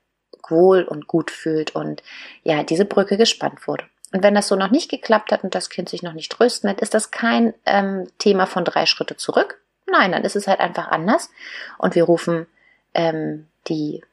[0.49, 2.03] wohl und gut fühlt und
[2.43, 3.85] ja, diese Brücke gespannt wurde.
[4.11, 6.69] Und wenn das so noch nicht geklappt hat und das Kind sich noch nicht trösten
[6.69, 9.62] hat, ist das kein ähm, Thema von drei Schritte zurück.
[9.93, 11.29] Nein, dann ist es halt einfach anders.
[11.77, 12.47] Und wir rufen
[12.95, 14.03] ähm, die,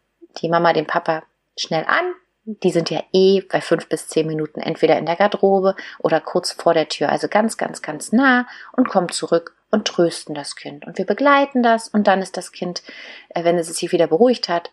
[0.42, 1.22] die Mama, den Papa
[1.56, 2.12] schnell an.
[2.44, 6.52] Die sind ja eh bei fünf bis zehn Minuten entweder in der Garderobe oder kurz
[6.52, 10.86] vor der Tür, also ganz, ganz, ganz nah und kommen zurück und trösten das Kind.
[10.86, 12.82] Und wir begleiten das und dann ist das Kind,
[13.30, 14.70] äh, wenn es sich wieder beruhigt hat,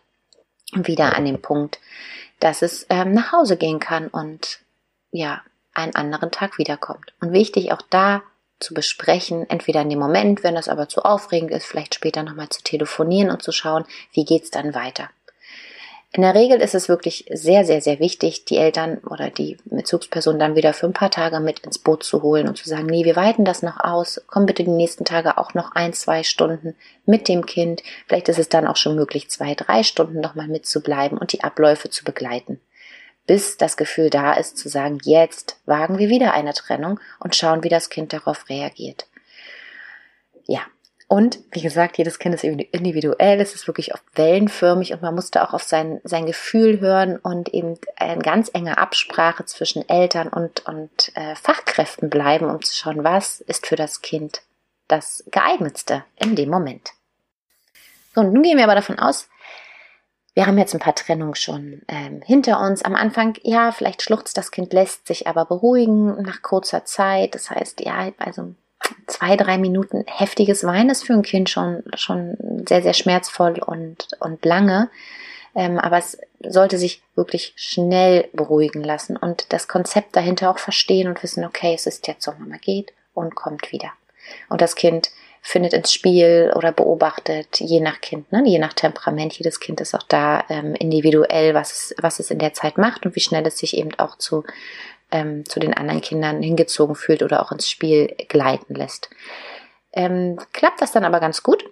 [0.72, 1.78] wieder an dem Punkt,
[2.40, 4.60] dass es ähm, nach Hause gehen kann und
[5.10, 5.42] ja,
[5.74, 7.14] einen anderen Tag wiederkommt.
[7.20, 8.22] Und wichtig auch da
[8.60, 12.48] zu besprechen, entweder in dem Moment, wenn das aber zu aufregend ist, vielleicht später nochmal
[12.48, 15.10] zu telefonieren und zu schauen, wie geht's dann weiter.
[16.10, 20.38] In der Regel ist es wirklich sehr, sehr, sehr wichtig, die Eltern oder die Bezugsperson
[20.38, 23.04] dann wieder für ein paar Tage mit ins Boot zu holen und zu sagen, nee,
[23.04, 26.74] wir weiten das noch aus, komm bitte die nächsten Tage auch noch ein, zwei Stunden
[27.04, 27.82] mit dem Kind.
[28.06, 31.90] Vielleicht ist es dann auch schon möglich, zwei, drei Stunden nochmal mitzubleiben und die Abläufe
[31.90, 32.58] zu begleiten.
[33.28, 37.62] Bis das Gefühl da ist, zu sagen, jetzt wagen wir wieder eine Trennung und schauen,
[37.62, 39.06] wie das Kind darauf reagiert.
[40.46, 40.62] Ja,
[41.08, 45.42] und wie gesagt, jedes Kind ist individuell, es ist wirklich oft wellenförmig und man musste
[45.42, 50.66] auch auf sein, sein Gefühl hören und eben eine ganz enge Absprache zwischen Eltern und,
[50.66, 54.42] und äh, Fachkräften bleiben, um zu schauen, was ist für das Kind
[54.86, 56.92] das geeignetste in dem Moment.
[58.14, 59.28] So, nun gehen wir aber davon aus,
[60.38, 62.82] wir haben jetzt ein paar Trennungen schon ähm, hinter uns.
[62.82, 67.34] Am Anfang, ja, vielleicht schluchzt das Kind, lässt sich aber beruhigen nach kurzer Zeit.
[67.34, 68.54] Das heißt, ja, also
[69.08, 72.36] zwei, drei Minuten heftiges Weinen ist für ein Kind schon, schon
[72.68, 74.90] sehr, sehr schmerzvoll und, und lange.
[75.56, 81.08] Ähm, aber es sollte sich wirklich schnell beruhigen lassen und das Konzept dahinter auch verstehen
[81.08, 83.90] und wissen, okay, es ist jetzt so, Mama geht und kommt wieder.
[84.48, 85.10] Und das Kind
[85.48, 88.42] findet ins Spiel oder beobachtet, je nach Kind, ne?
[88.44, 89.32] je nach Temperament.
[89.32, 93.06] Jedes Kind ist auch da ähm, individuell, was es, was es in der Zeit macht
[93.06, 94.44] und wie schnell es sich eben auch zu
[95.10, 99.08] ähm, zu den anderen Kindern hingezogen fühlt oder auch ins Spiel gleiten lässt.
[99.92, 101.64] Ähm, klappt das dann aber ganz gut.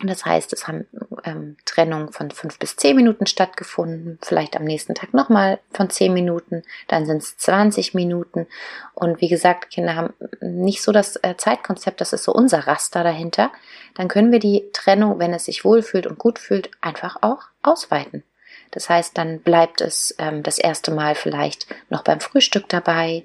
[0.00, 0.86] Das heißt, es haben
[1.24, 6.12] ähm, Trennungen von fünf bis zehn Minuten stattgefunden, vielleicht am nächsten Tag nochmal von zehn
[6.12, 8.46] Minuten, dann sind es 20 Minuten.
[8.94, 13.04] Und wie gesagt, Kinder haben nicht so das äh, Zeitkonzept, das ist so unser Raster
[13.04, 13.52] dahinter.
[13.94, 18.24] Dann können wir die Trennung, wenn es sich wohlfühlt und gut fühlt, einfach auch ausweiten.
[18.72, 23.22] Das heißt, dann bleibt es ähm, das erste Mal vielleicht noch beim Frühstück dabei.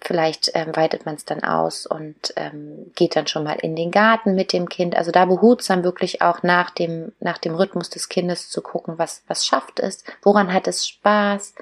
[0.00, 3.90] Vielleicht ähm, weitet man es dann aus und ähm, geht dann schon mal in den
[3.90, 4.96] Garten mit dem Kind.
[4.96, 9.22] Also da behutsam wirklich auch nach dem, nach dem Rhythmus des Kindes zu gucken, was,
[9.26, 11.54] was schafft es, woran hat es Spaß,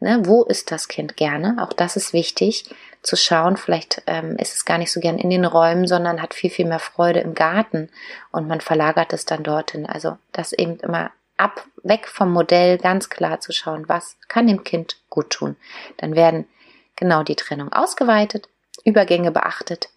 [0.00, 1.56] ne, wo ist das Kind gerne.
[1.60, 3.58] Auch das ist wichtig zu schauen.
[3.58, 6.66] Vielleicht ähm, ist es gar nicht so gern in den Räumen, sondern hat viel, viel
[6.66, 7.90] mehr Freude im Garten
[8.30, 9.84] und man verlagert es dann dorthin.
[9.84, 14.64] Also das eben immer ab, weg vom Modell ganz klar zu schauen, was kann dem
[14.64, 15.56] Kind gut tun.
[15.98, 16.46] Dann werden
[17.02, 18.48] genau die Trennung ausgeweitet,
[18.84, 19.88] Übergänge beachtet.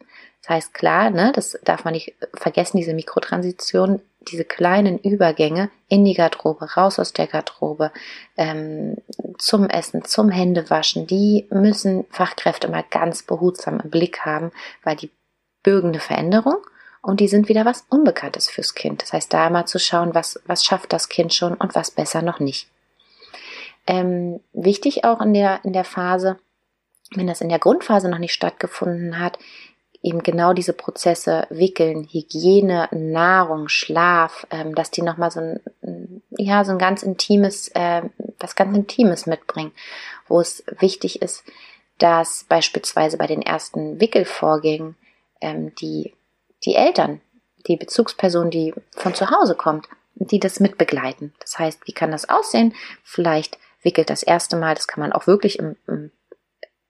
[0.41, 6.03] Das heißt klar, ne, das darf man nicht vergessen, diese Mikrotransition, diese kleinen Übergänge in
[6.03, 7.91] die Garderobe, raus aus der Garderobe,
[8.37, 8.97] ähm,
[9.37, 14.51] zum Essen, zum Händewaschen, die müssen Fachkräfte mal ganz behutsam im Blick haben,
[14.83, 15.11] weil die
[15.63, 16.57] bürgen eine Veränderung
[17.01, 19.03] und die sind wieder was Unbekanntes fürs Kind.
[19.03, 22.23] Das heißt, da mal zu schauen, was, was schafft das Kind schon und was besser
[22.23, 22.67] noch nicht.
[23.87, 26.37] Ähm, wichtig auch in der, in der Phase,
[27.17, 29.37] wenn das in der Grundphase noch nicht stattgefunden hat,
[30.01, 36.63] eben genau diese Prozesse wickeln, Hygiene, Nahrung, Schlaf, ähm, dass die nochmal so ein, ja,
[36.63, 38.03] so ein ganz intimes, äh,
[38.39, 39.71] was ganz Intimes mitbringen,
[40.27, 41.43] wo es wichtig ist,
[41.97, 44.95] dass beispielsweise bei den ersten Wickelvorgängen
[45.41, 46.13] ähm, die
[46.65, 47.21] die Eltern,
[47.67, 51.33] die Bezugsperson, die von zu Hause kommt, die das mitbegleiten.
[51.39, 52.73] Das heißt, wie kann das aussehen?
[53.03, 56.11] Vielleicht wickelt das erste Mal, das kann man auch wirklich im, im,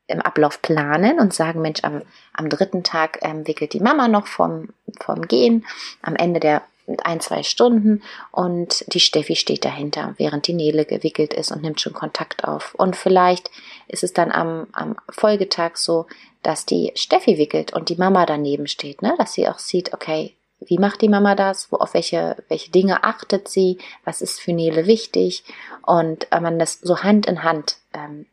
[0.08, 2.02] im Ablauf planen und sagen, Mensch, am,
[2.34, 5.66] am dritten Tag ähm, wickelt die Mama noch vom, vom Gehen,
[6.02, 6.62] am Ende der
[7.04, 11.82] ein, zwei Stunden und die Steffi steht dahinter, während die Nele gewickelt ist und nimmt
[11.82, 12.76] schon Kontakt auf.
[12.76, 13.50] Und vielleicht
[13.88, 16.06] ist es dann am, am Folgetag so,
[16.44, 19.16] dass die Steffi wickelt und die Mama daneben steht, ne?
[19.18, 21.72] dass sie auch sieht, okay, wie macht die Mama das?
[21.72, 23.78] Wo, auf welche, welche Dinge achtet sie?
[24.04, 25.44] Was ist für Nele wichtig?
[25.82, 28.26] Und äh, man das so Hand in Hand ähm,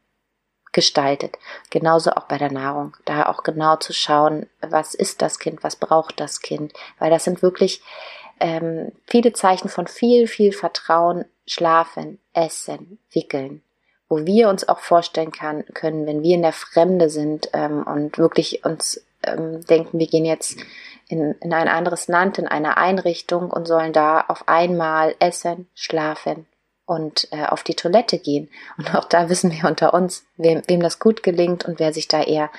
[0.72, 1.38] gestaltet.
[1.70, 2.96] Genauso auch bei der Nahrung.
[3.04, 6.72] Da auch genau zu schauen, was ist das Kind, was braucht das Kind?
[6.98, 7.82] Weil das sind wirklich
[8.40, 13.62] ähm, viele Zeichen von viel, viel Vertrauen, Schlafen, Essen, Wickeln,
[14.08, 18.18] wo wir uns auch vorstellen kann, können, wenn wir in der Fremde sind ähm, und
[18.18, 20.58] wirklich uns ähm, denken, wir gehen jetzt
[21.08, 26.46] in, in ein anderes Land, in eine Einrichtung und sollen da auf einmal essen, schlafen
[26.86, 28.50] und äh, auf die Toilette gehen.
[28.76, 32.08] Und auch da wissen wir unter uns, wem, wem das gut gelingt und wer sich
[32.08, 32.50] da eher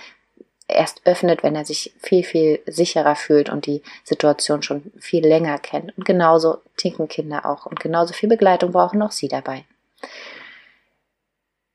[0.68, 5.60] erst öffnet, wenn er sich viel, viel sicherer fühlt und die Situation schon viel länger
[5.60, 5.96] kennt.
[5.98, 7.66] Und genauso tinken Kinder auch.
[7.66, 9.66] Und genauso viel Begleitung brauchen auch sie dabei.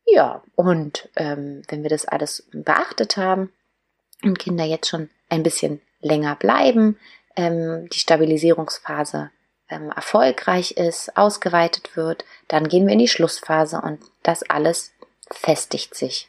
[0.06, 3.52] Ja, und ähm, wenn wir das alles beachtet haben
[4.22, 6.98] und Kinder jetzt schon ein bisschen länger bleiben,
[7.36, 9.30] ähm, die Stabilisierungsphase
[9.70, 14.92] ähm, erfolgreich ist, ausgeweitet wird, dann gehen wir in die Schlussphase und das alles
[15.30, 16.28] festigt sich.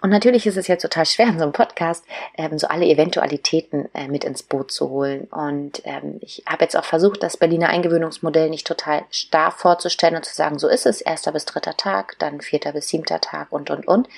[0.00, 2.04] Und natürlich ist es jetzt total schwer, in so einem Podcast
[2.36, 5.24] ähm, so alle Eventualitäten äh, mit ins Boot zu holen.
[5.30, 10.24] Und ähm, ich habe jetzt auch versucht, das Berliner Eingewöhnungsmodell nicht total starr vorzustellen und
[10.24, 13.70] zu sagen, so ist es, erster bis dritter Tag, dann vierter bis siebter Tag und,
[13.70, 14.08] und, und.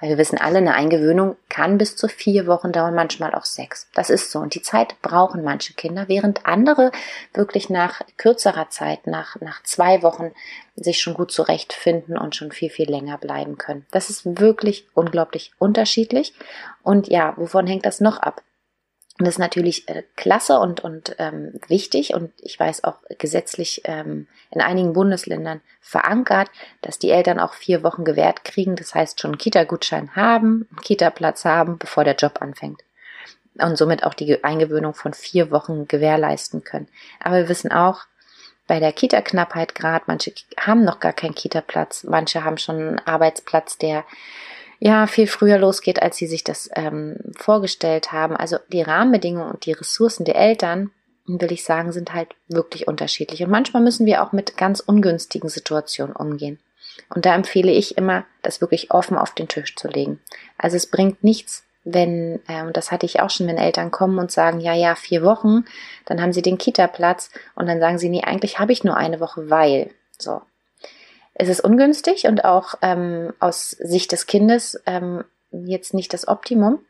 [0.00, 3.88] Weil wir wissen alle, eine Eingewöhnung kann bis zu vier Wochen dauern, manchmal auch sechs.
[3.94, 4.38] Das ist so.
[4.38, 6.92] Und die Zeit brauchen manche Kinder, während andere
[7.34, 10.32] wirklich nach kürzerer Zeit, nach, nach zwei Wochen,
[10.80, 13.86] sich schon gut zurechtfinden und schon viel, viel länger bleiben können.
[13.90, 16.34] Das ist wirklich unglaublich unterschiedlich.
[16.82, 18.42] Und ja, wovon hängt das noch ab?
[19.18, 24.28] das ist natürlich äh, klasse und, und ähm, wichtig und ich weiß auch gesetzlich ähm,
[24.50, 26.50] in einigen Bundesländern verankert,
[26.82, 28.76] dass die Eltern auch vier Wochen gewährt kriegen.
[28.76, 32.82] Das heißt schon Kita-Gutschein haben, Kita-Platz haben, bevor der Job anfängt.
[33.60, 36.86] Und somit auch die Eingewöhnung von vier Wochen gewährleisten können.
[37.18, 38.02] Aber wir wissen auch,
[38.68, 40.04] bei der Kita-Knappheit gerade.
[40.06, 42.04] Manche haben noch gar keinen Kita-Platz.
[42.04, 44.04] Manche haben schon einen Arbeitsplatz, der
[44.78, 48.36] ja viel früher losgeht, als sie sich das ähm, vorgestellt haben.
[48.36, 50.92] Also die Rahmenbedingungen und die Ressourcen der Eltern,
[51.26, 53.42] will ich sagen, sind halt wirklich unterschiedlich.
[53.42, 56.60] Und manchmal müssen wir auch mit ganz ungünstigen Situationen umgehen.
[57.14, 60.20] Und da empfehle ich immer, das wirklich offen auf den Tisch zu legen.
[60.56, 64.18] Also es bringt nichts, wenn, äh, und das hatte ich auch schon, wenn Eltern kommen
[64.18, 65.64] und sagen, ja, ja, vier Wochen,
[66.04, 69.20] dann haben sie den Kita-Platz und dann sagen sie, nee, eigentlich habe ich nur eine
[69.20, 69.90] Woche, weil.
[70.18, 70.42] So.
[71.34, 76.80] Es ist ungünstig und auch ähm, aus Sicht des Kindes ähm, jetzt nicht das Optimum.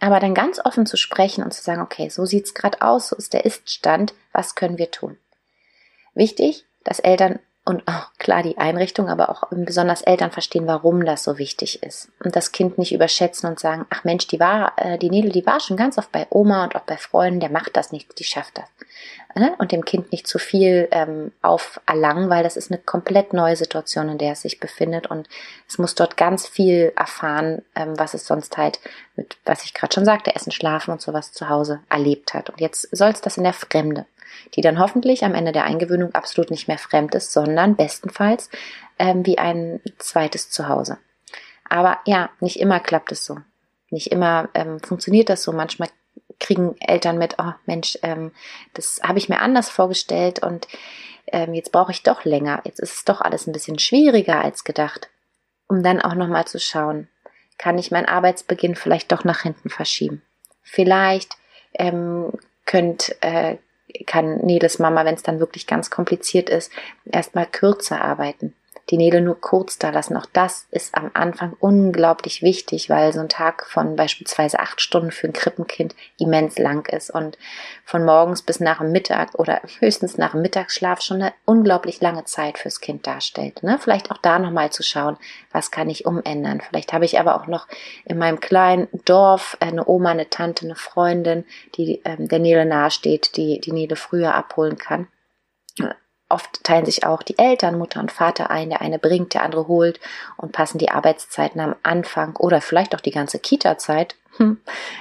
[0.00, 3.16] Aber dann ganz offen zu sprechen und zu sagen, okay, so sieht's gerade aus, so
[3.16, 5.16] ist der Iststand, was können wir tun?
[6.14, 11.24] Wichtig, dass Eltern und auch klar die Einrichtung, aber auch besonders Eltern verstehen, warum das
[11.24, 12.10] so wichtig ist.
[12.22, 15.46] Und das Kind nicht überschätzen und sagen, ach Mensch, die war, äh, die Nele, die
[15.46, 18.24] war schon ganz oft bei Oma und auch bei Freunden, der macht das nicht, die
[18.24, 18.68] schafft das.
[19.34, 19.54] Ne?
[19.58, 24.10] Und dem Kind nicht zu viel ähm, auferlangen, weil das ist eine komplett neue Situation,
[24.10, 25.28] in der es sich befindet und
[25.66, 28.78] es muss dort ganz viel erfahren, ähm, was es sonst halt
[29.16, 32.50] mit, was ich gerade schon sagte, Essen, Schlafen und sowas zu Hause erlebt hat.
[32.50, 34.06] Und jetzt soll es das in der Fremde
[34.54, 38.50] die dann hoffentlich am Ende der Eingewöhnung absolut nicht mehr fremd ist, sondern bestenfalls
[38.98, 40.98] ähm, wie ein zweites Zuhause.
[41.68, 43.38] Aber ja, nicht immer klappt es so.
[43.90, 45.52] Nicht immer ähm, funktioniert das so.
[45.52, 45.88] Manchmal
[46.40, 48.32] kriegen Eltern mit, oh Mensch, ähm,
[48.74, 50.68] das habe ich mir anders vorgestellt und
[51.28, 52.60] ähm, jetzt brauche ich doch länger.
[52.64, 55.08] Jetzt ist es doch alles ein bisschen schwieriger als gedacht.
[55.68, 57.08] Um dann auch nochmal zu schauen,
[57.58, 60.22] kann ich meinen Arbeitsbeginn vielleicht doch nach hinten verschieben.
[60.62, 61.36] Vielleicht
[61.74, 62.32] ähm,
[62.66, 63.56] könnt, äh,
[64.06, 66.72] kann Neles Mama, wenn es dann wirklich ganz kompliziert ist,
[67.04, 68.54] erstmal kürzer arbeiten
[68.90, 70.16] die Nägel nur kurz da lassen.
[70.16, 75.10] Auch das ist am Anfang unglaublich wichtig, weil so ein Tag von beispielsweise acht Stunden
[75.10, 77.38] für ein Krippenkind immens lang ist und
[77.84, 82.24] von morgens bis nach dem Mittag oder höchstens nach dem Mittagsschlaf schon eine unglaublich lange
[82.24, 83.62] Zeit fürs Kind darstellt.
[83.62, 83.78] Ne?
[83.80, 85.16] Vielleicht auch da nochmal zu schauen,
[85.50, 86.60] was kann ich umändern.
[86.60, 87.66] Vielleicht habe ich aber auch noch
[88.04, 91.44] in meinem kleinen Dorf eine Oma, eine Tante, eine Freundin,
[91.76, 95.08] die ähm, der Nele nahesteht, die die Nele früher abholen kann
[96.28, 98.70] Oft teilen sich auch die Eltern, Mutter und Vater ein.
[98.70, 100.00] Der eine bringt, der andere holt
[100.36, 104.58] und passen die Arbeitszeiten am Anfang oder vielleicht auch die ganze Kita-Zeit, hm,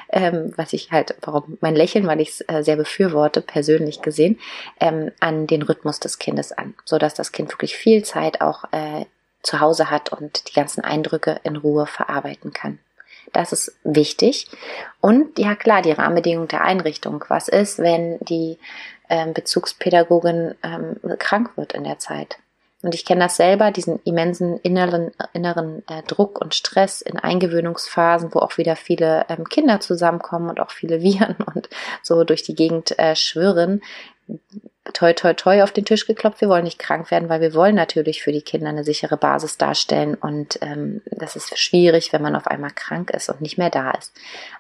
[0.09, 4.39] ähm, was ich halt, warum mein Lächeln, weil ich es äh, sehr befürworte, persönlich gesehen,
[4.79, 8.65] ähm, an den Rhythmus des Kindes an, so dass das Kind wirklich viel Zeit auch
[8.71, 9.05] äh,
[9.41, 12.79] zu Hause hat und die ganzen Eindrücke in Ruhe verarbeiten kann.
[13.31, 14.47] Das ist wichtig.
[15.01, 17.23] Und ja klar, die Rahmenbedingungen der Einrichtung.
[17.29, 18.59] Was ist, wenn die
[19.13, 22.38] ähm, Bezugspädagogin ähm, krank wird in der Zeit?
[22.82, 28.34] Und ich kenne das selber, diesen immensen inneren, inneren äh, Druck und Stress in Eingewöhnungsphasen,
[28.34, 31.69] wo auch wieder viele ähm, Kinder zusammenkommen und auch viele Viren und
[32.02, 33.82] so durch die Gegend äh, schwirren
[34.93, 36.41] toi, toi, toi auf den Tisch geklopft.
[36.41, 39.58] Wir wollen nicht krank werden, weil wir wollen natürlich für die Kinder eine sichere Basis
[39.58, 40.15] darstellen.
[40.15, 43.91] Und ähm, das ist schwierig, wenn man auf einmal krank ist und nicht mehr da
[43.91, 44.13] ist.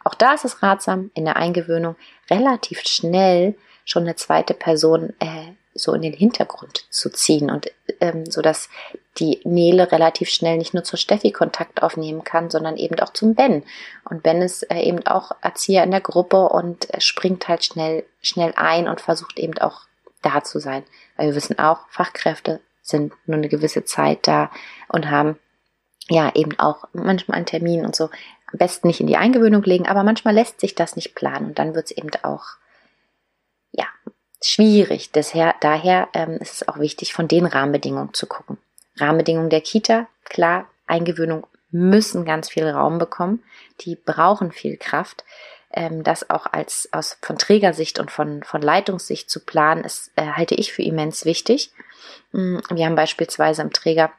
[0.03, 1.95] Auch da ist es ratsam, in der Eingewöhnung
[2.29, 8.29] relativ schnell schon eine zweite Person äh, so in den Hintergrund zu ziehen und ähm,
[8.29, 8.69] so dass
[9.17, 13.35] die Nele relativ schnell nicht nur zur Steffi Kontakt aufnehmen kann, sondern eben auch zum
[13.35, 13.63] Ben.
[14.09, 18.05] Und Ben ist äh, eben auch Erzieher in der Gruppe und äh, springt halt schnell
[18.21, 19.81] schnell ein und versucht eben auch
[20.21, 20.83] da zu sein.
[21.17, 24.51] Weil wir wissen auch, Fachkräfte sind nur eine gewisse Zeit da
[24.87, 25.37] und haben
[26.09, 28.05] ja eben auch manchmal einen Termin und so.
[28.51, 31.59] Am besten nicht in die Eingewöhnung legen, aber manchmal lässt sich das nicht planen und
[31.59, 32.45] dann wird es eben auch
[34.49, 35.11] schwierig.
[35.11, 38.57] Desher, daher ähm, ist es auch wichtig, von den Rahmenbedingungen zu gucken.
[38.97, 43.43] Rahmenbedingungen der Kita, klar, Eingewöhnung müssen ganz viel Raum bekommen.
[43.81, 45.23] Die brauchen viel Kraft.
[45.75, 50.27] ähm, das auch als aus von Trägersicht und von, von Leitungssicht zu planen, ist, äh,
[50.27, 51.71] halte ich für immens wichtig.
[52.31, 54.11] Mm, wir haben beispielsweise im Träger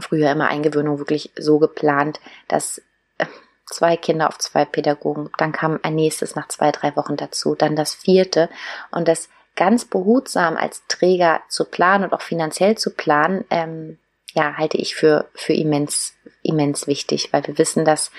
[0.00, 2.80] früher immer Eingewöhnung wirklich so geplant, dass
[3.18, 3.26] äh,
[3.66, 7.74] zwei Kinder auf zwei Pädagogen, dann kam ein nächstes nach zwei, drei Wochen dazu, dann
[7.74, 8.48] das vierte
[8.92, 9.28] und das
[9.58, 13.98] ganz behutsam als Träger zu planen und auch finanziell zu planen, ähm,
[14.32, 18.12] ja, halte ich für, für immens, immens wichtig, weil wir wissen, dass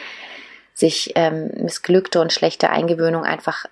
[0.74, 3.66] sich ähm, missglückte und schlechte Eingewöhnung einfach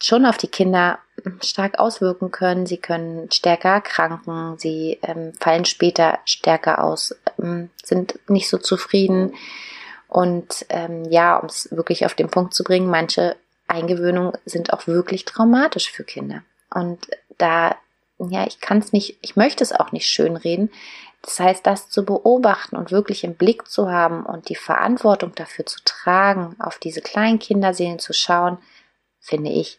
[0.00, 1.00] schon auf die Kinder
[1.42, 2.66] stark auswirken können.
[2.66, 9.34] Sie können stärker erkranken, sie ähm, fallen später stärker aus, ähm, sind nicht so zufrieden.
[10.06, 13.34] Und ähm, ja, um es wirklich auf den Punkt zu bringen, manche
[13.66, 16.42] Eingewöhnungen sind auch wirklich traumatisch für Kinder.
[16.74, 17.08] Und
[17.38, 17.76] da,
[18.18, 20.70] ja, ich kann es nicht, ich möchte es auch nicht schönreden.
[21.22, 25.64] Das heißt, das zu beobachten und wirklich im Blick zu haben und die Verantwortung dafür
[25.66, 28.58] zu tragen, auf diese kleinen Kinderseelen zu schauen,
[29.20, 29.78] finde ich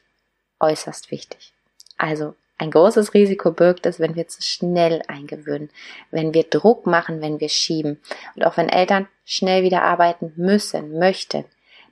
[0.61, 1.53] äußerst wichtig.
[1.97, 5.69] Also ein großes Risiko birgt es, wenn wir zu schnell eingewöhnen,
[6.11, 7.99] wenn wir Druck machen, wenn wir schieben.
[8.35, 11.43] Und auch wenn Eltern schnell wieder arbeiten müssen, möchten,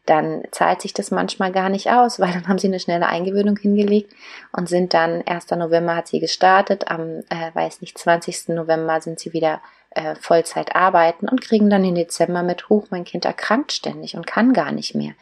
[0.06, 3.58] dann zahlt sich das manchmal gar nicht aus, weil dann haben sie eine schnelle Eingewöhnung
[3.58, 4.14] hingelegt
[4.52, 5.52] und sind dann 1.
[5.52, 8.50] November hat sie gestartet, am, äh, weiß nicht, 20.
[8.50, 13.04] November sind sie wieder äh, Vollzeit arbeiten und kriegen dann im Dezember mit, hoch, mein
[13.04, 15.14] Kind erkrankt ständig und kann gar nicht mehr.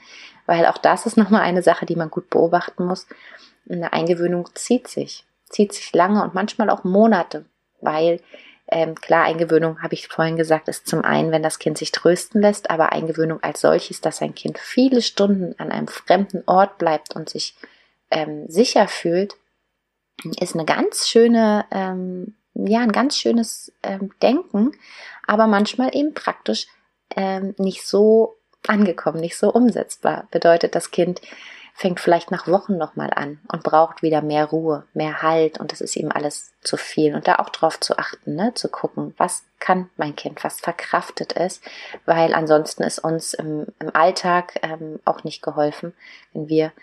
[0.45, 3.07] Weil auch das ist nochmal eine Sache, die man gut beobachten muss.
[3.69, 7.45] Eine Eingewöhnung zieht sich, zieht sich lange und manchmal auch Monate,
[7.81, 8.21] weil
[8.71, 12.41] ähm, klar, Eingewöhnung, habe ich vorhin gesagt, ist zum einen, wenn das Kind sich trösten
[12.41, 17.15] lässt, aber Eingewöhnung als solches, dass ein Kind viele Stunden an einem fremden Ort bleibt
[17.15, 17.55] und sich
[18.11, 19.35] ähm, sicher fühlt,
[20.39, 24.73] ist eine ganz schöne, ähm, ja, ein ganz schönes ähm, Denken,
[25.25, 26.67] aber manchmal eben praktisch
[27.15, 30.27] ähm, nicht so angekommen, nicht so umsetzbar.
[30.29, 31.21] Bedeutet, das Kind
[31.79, 35.79] fängt vielleicht nach Wochen nochmal an und braucht wieder mehr Ruhe, mehr Halt und das
[35.79, 37.15] ist ihm alles zu viel.
[37.15, 38.53] Und da auch drauf zu achten, ne?
[38.53, 41.61] zu gucken, was kann mein Kind, was verkraftet es,
[42.05, 45.93] weil ansonsten ist uns im, im Alltag ähm, auch nicht geholfen,
[46.33, 46.73] wenn wir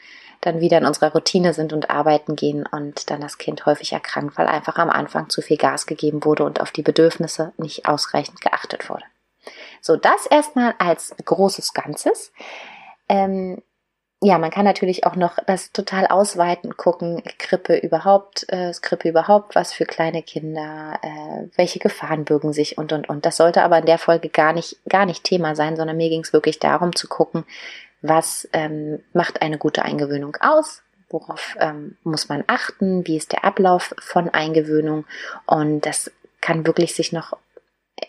[0.41, 4.39] dann wieder in unserer Routine sind und arbeiten gehen und dann das Kind häufig erkrankt,
[4.39, 8.41] weil einfach am Anfang zu viel Gas gegeben wurde und auf die Bedürfnisse nicht ausreichend
[8.41, 9.05] geachtet wurde.
[9.83, 12.33] So, das erstmal als großes Ganzes.
[13.11, 13.63] Ähm,
[14.23, 19.55] ja, man kann natürlich auch noch das total ausweiten, gucken, Krippe überhaupt, äh, Krippe überhaupt
[19.55, 23.27] was für kleine Kinder, äh, welche Gefahren bürgen sich und und und.
[23.27, 26.23] Das sollte aber in der Folge gar nicht, gar nicht Thema sein, sondern mir ging
[26.23, 27.45] es wirklich darum zu gucken,
[28.01, 33.45] was ähm, macht eine gute Eingewöhnung aus, worauf ähm, muss man achten, wie ist der
[33.45, 35.05] Ablauf von Eingewöhnung
[35.45, 36.11] und das
[36.41, 37.37] kann wirklich sich noch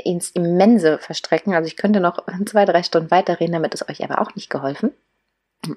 [0.03, 1.53] ins Immense verstrecken.
[1.53, 4.93] Also ich könnte noch zwei, drei Stunden weiterreden, damit ist euch aber auch nicht geholfen.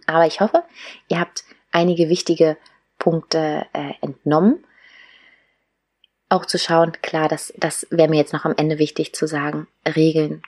[0.07, 0.63] Aber ich hoffe,
[1.09, 2.57] ihr habt einige wichtige
[2.99, 4.65] Punkte äh, entnommen.
[6.29, 9.67] Auch zu schauen, klar, das, das wäre mir jetzt noch am Ende wichtig zu sagen.
[9.87, 10.43] Regeln,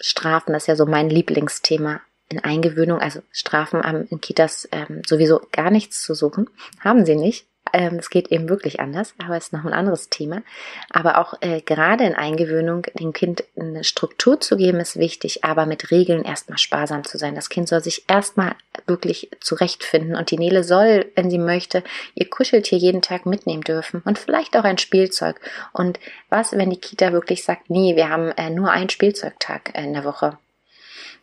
[0.00, 3.00] Strafen, das ist ja so mein Lieblingsthema in Eingewöhnung.
[3.00, 6.48] Also Strafen haben in Kitas ähm, sowieso gar nichts zu suchen.
[6.80, 7.46] Haben sie nicht.
[7.72, 10.42] Ähm, es geht eben wirklich anders, aber es ist noch ein anderes Thema.
[10.90, 15.66] Aber auch äh, gerade in Eingewöhnung dem Kind eine Struktur zu geben, ist wichtig, aber
[15.66, 17.34] mit Regeln erstmal sparsam zu sein.
[17.34, 18.54] Das Kind soll sich erstmal
[18.86, 21.82] wirklich zurechtfinden und die Nele soll, wenn sie möchte,
[22.14, 25.40] ihr Kuscheltier jeden Tag mitnehmen dürfen und vielleicht auch ein Spielzeug.
[25.72, 25.98] Und
[26.28, 30.04] was, wenn die Kita wirklich sagt, nee, wir haben äh, nur einen Spielzeugtag in der
[30.04, 30.38] Woche?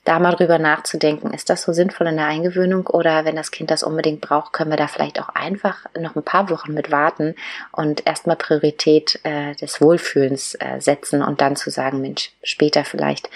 [0.03, 3.71] Da mal drüber nachzudenken, ist das so sinnvoll in der Eingewöhnung oder wenn das Kind
[3.71, 7.35] das unbedingt braucht, können wir da vielleicht auch einfach noch ein paar Wochen mit warten
[7.71, 13.29] und erstmal Priorität äh, des Wohlfühlens äh, setzen und dann zu sagen, Mensch, später vielleicht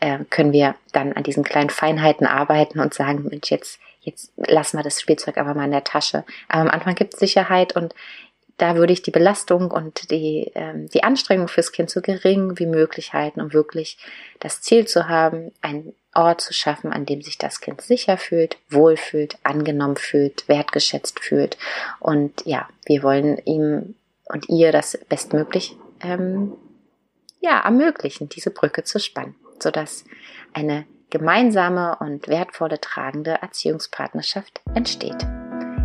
[0.00, 4.78] äh, können wir dann an diesen kleinen Feinheiten arbeiten und sagen, Mensch, jetzt, jetzt lassen
[4.78, 6.24] wir das Spielzeug aber mal in der Tasche.
[6.48, 7.94] Aber am Anfang gibt es Sicherheit und
[8.56, 12.66] da würde ich die Belastung und die, ähm, die Anstrengung fürs Kind so gering wie
[12.66, 13.98] möglich halten, um wirklich
[14.40, 18.56] das Ziel zu haben, ein Ort zu schaffen, an dem sich das Kind sicher fühlt,
[18.70, 21.58] wohlfühlt, angenommen fühlt, wertgeschätzt fühlt.
[21.98, 23.96] Und ja, wir wollen ihm
[24.26, 26.52] und ihr das bestmöglich ähm,
[27.40, 30.04] ja, ermöglichen, diese Brücke zu spannen, sodass
[30.52, 35.26] eine gemeinsame und wertvolle tragende Erziehungspartnerschaft entsteht.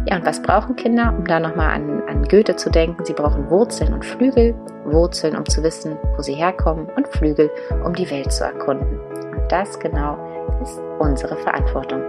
[0.08, 3.04] Ja, und was brauchen Kinder, um da nochmal an, an Goethe zu denken?
[3.06, 4.56] Sie brauchen Wurzeln und Flügel.
[4.86, 7.52] Wurzeln, um zu wissen, wo sie herkommen und Flügel,
[7.84, 9.00] um die Welt zu erkunden.
[9.00, 10.18] Und das genau
[10.62, 12.02] ist unsere Verantwortung.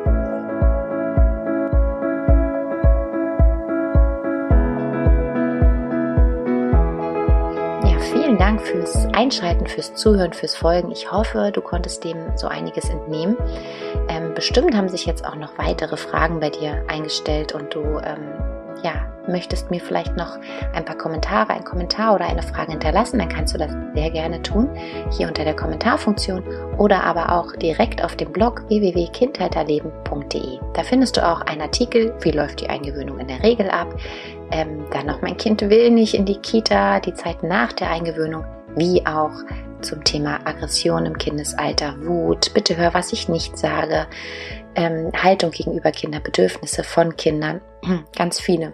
[8.30, 10.92] Vielen Dank fürs Einschalten, fürs Zuhören, fürs Folgen.
[10.92, 13.36] Ich hoffe, du konntest dem so einiges entnehmen.
[14.08, 18.59] Ähm, bestimmt haben sich jetzt auch noch weitere Fragen bei dir eingestellt und du ähm,
[18.82, 20.38] ja, möchtest mir vielleicht noch
[20.74, 24.42] ein paar Kommentare, ein Kommentar oder eine Frage hinterlassen, dann kannst du das sehr gerne
[24.42, 24.68] tun,
[25.16, 26.42] hier unter der Kommentarfunktion
[26.78, 30.58] oder aber auch direkt auf dem Blog www.kindheiterleben.de.
[30.74, 33.94] Da findest du auch einen Artikel, wie läuft die Eingewöhnung in der Regel ab,
[34.52, 38.44] ähm, dann noch mein Kind will nicht in die Kita, die Zeit nach der Eingewöhnung,
[38.76, 39.32] wie auch
[39.82, 44.06] zum Thema Aggression im Kindesalter, Wut, bitte hör, was ich nicht sage,
[44.74, 47.60] ähm, Haltung gegenüber Kinderbedürfnisse von Kindern,
[48.16, 48.72] ganz viele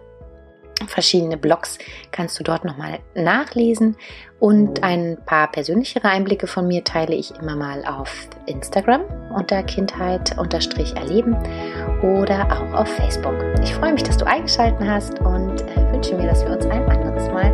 [0.87, 1.79] verschiedene Blogs
[2.13, 3.97] kannst du dort nochmal nachlesen.
[4.39, 9.01] Und ein paar persönlichere Einblicke von mir teile ich immer mal auf Instagram
[9.35, 11.35] unter Kindheit-Erleben
[12.03, 13.37] oder auch auf Facebook.
[13.63, 16.87] Ich freue mich, dass du eingeschaltet hast und äh, wünsche mir, dass wir uns ein
[16.87, 17.51] anderes Mal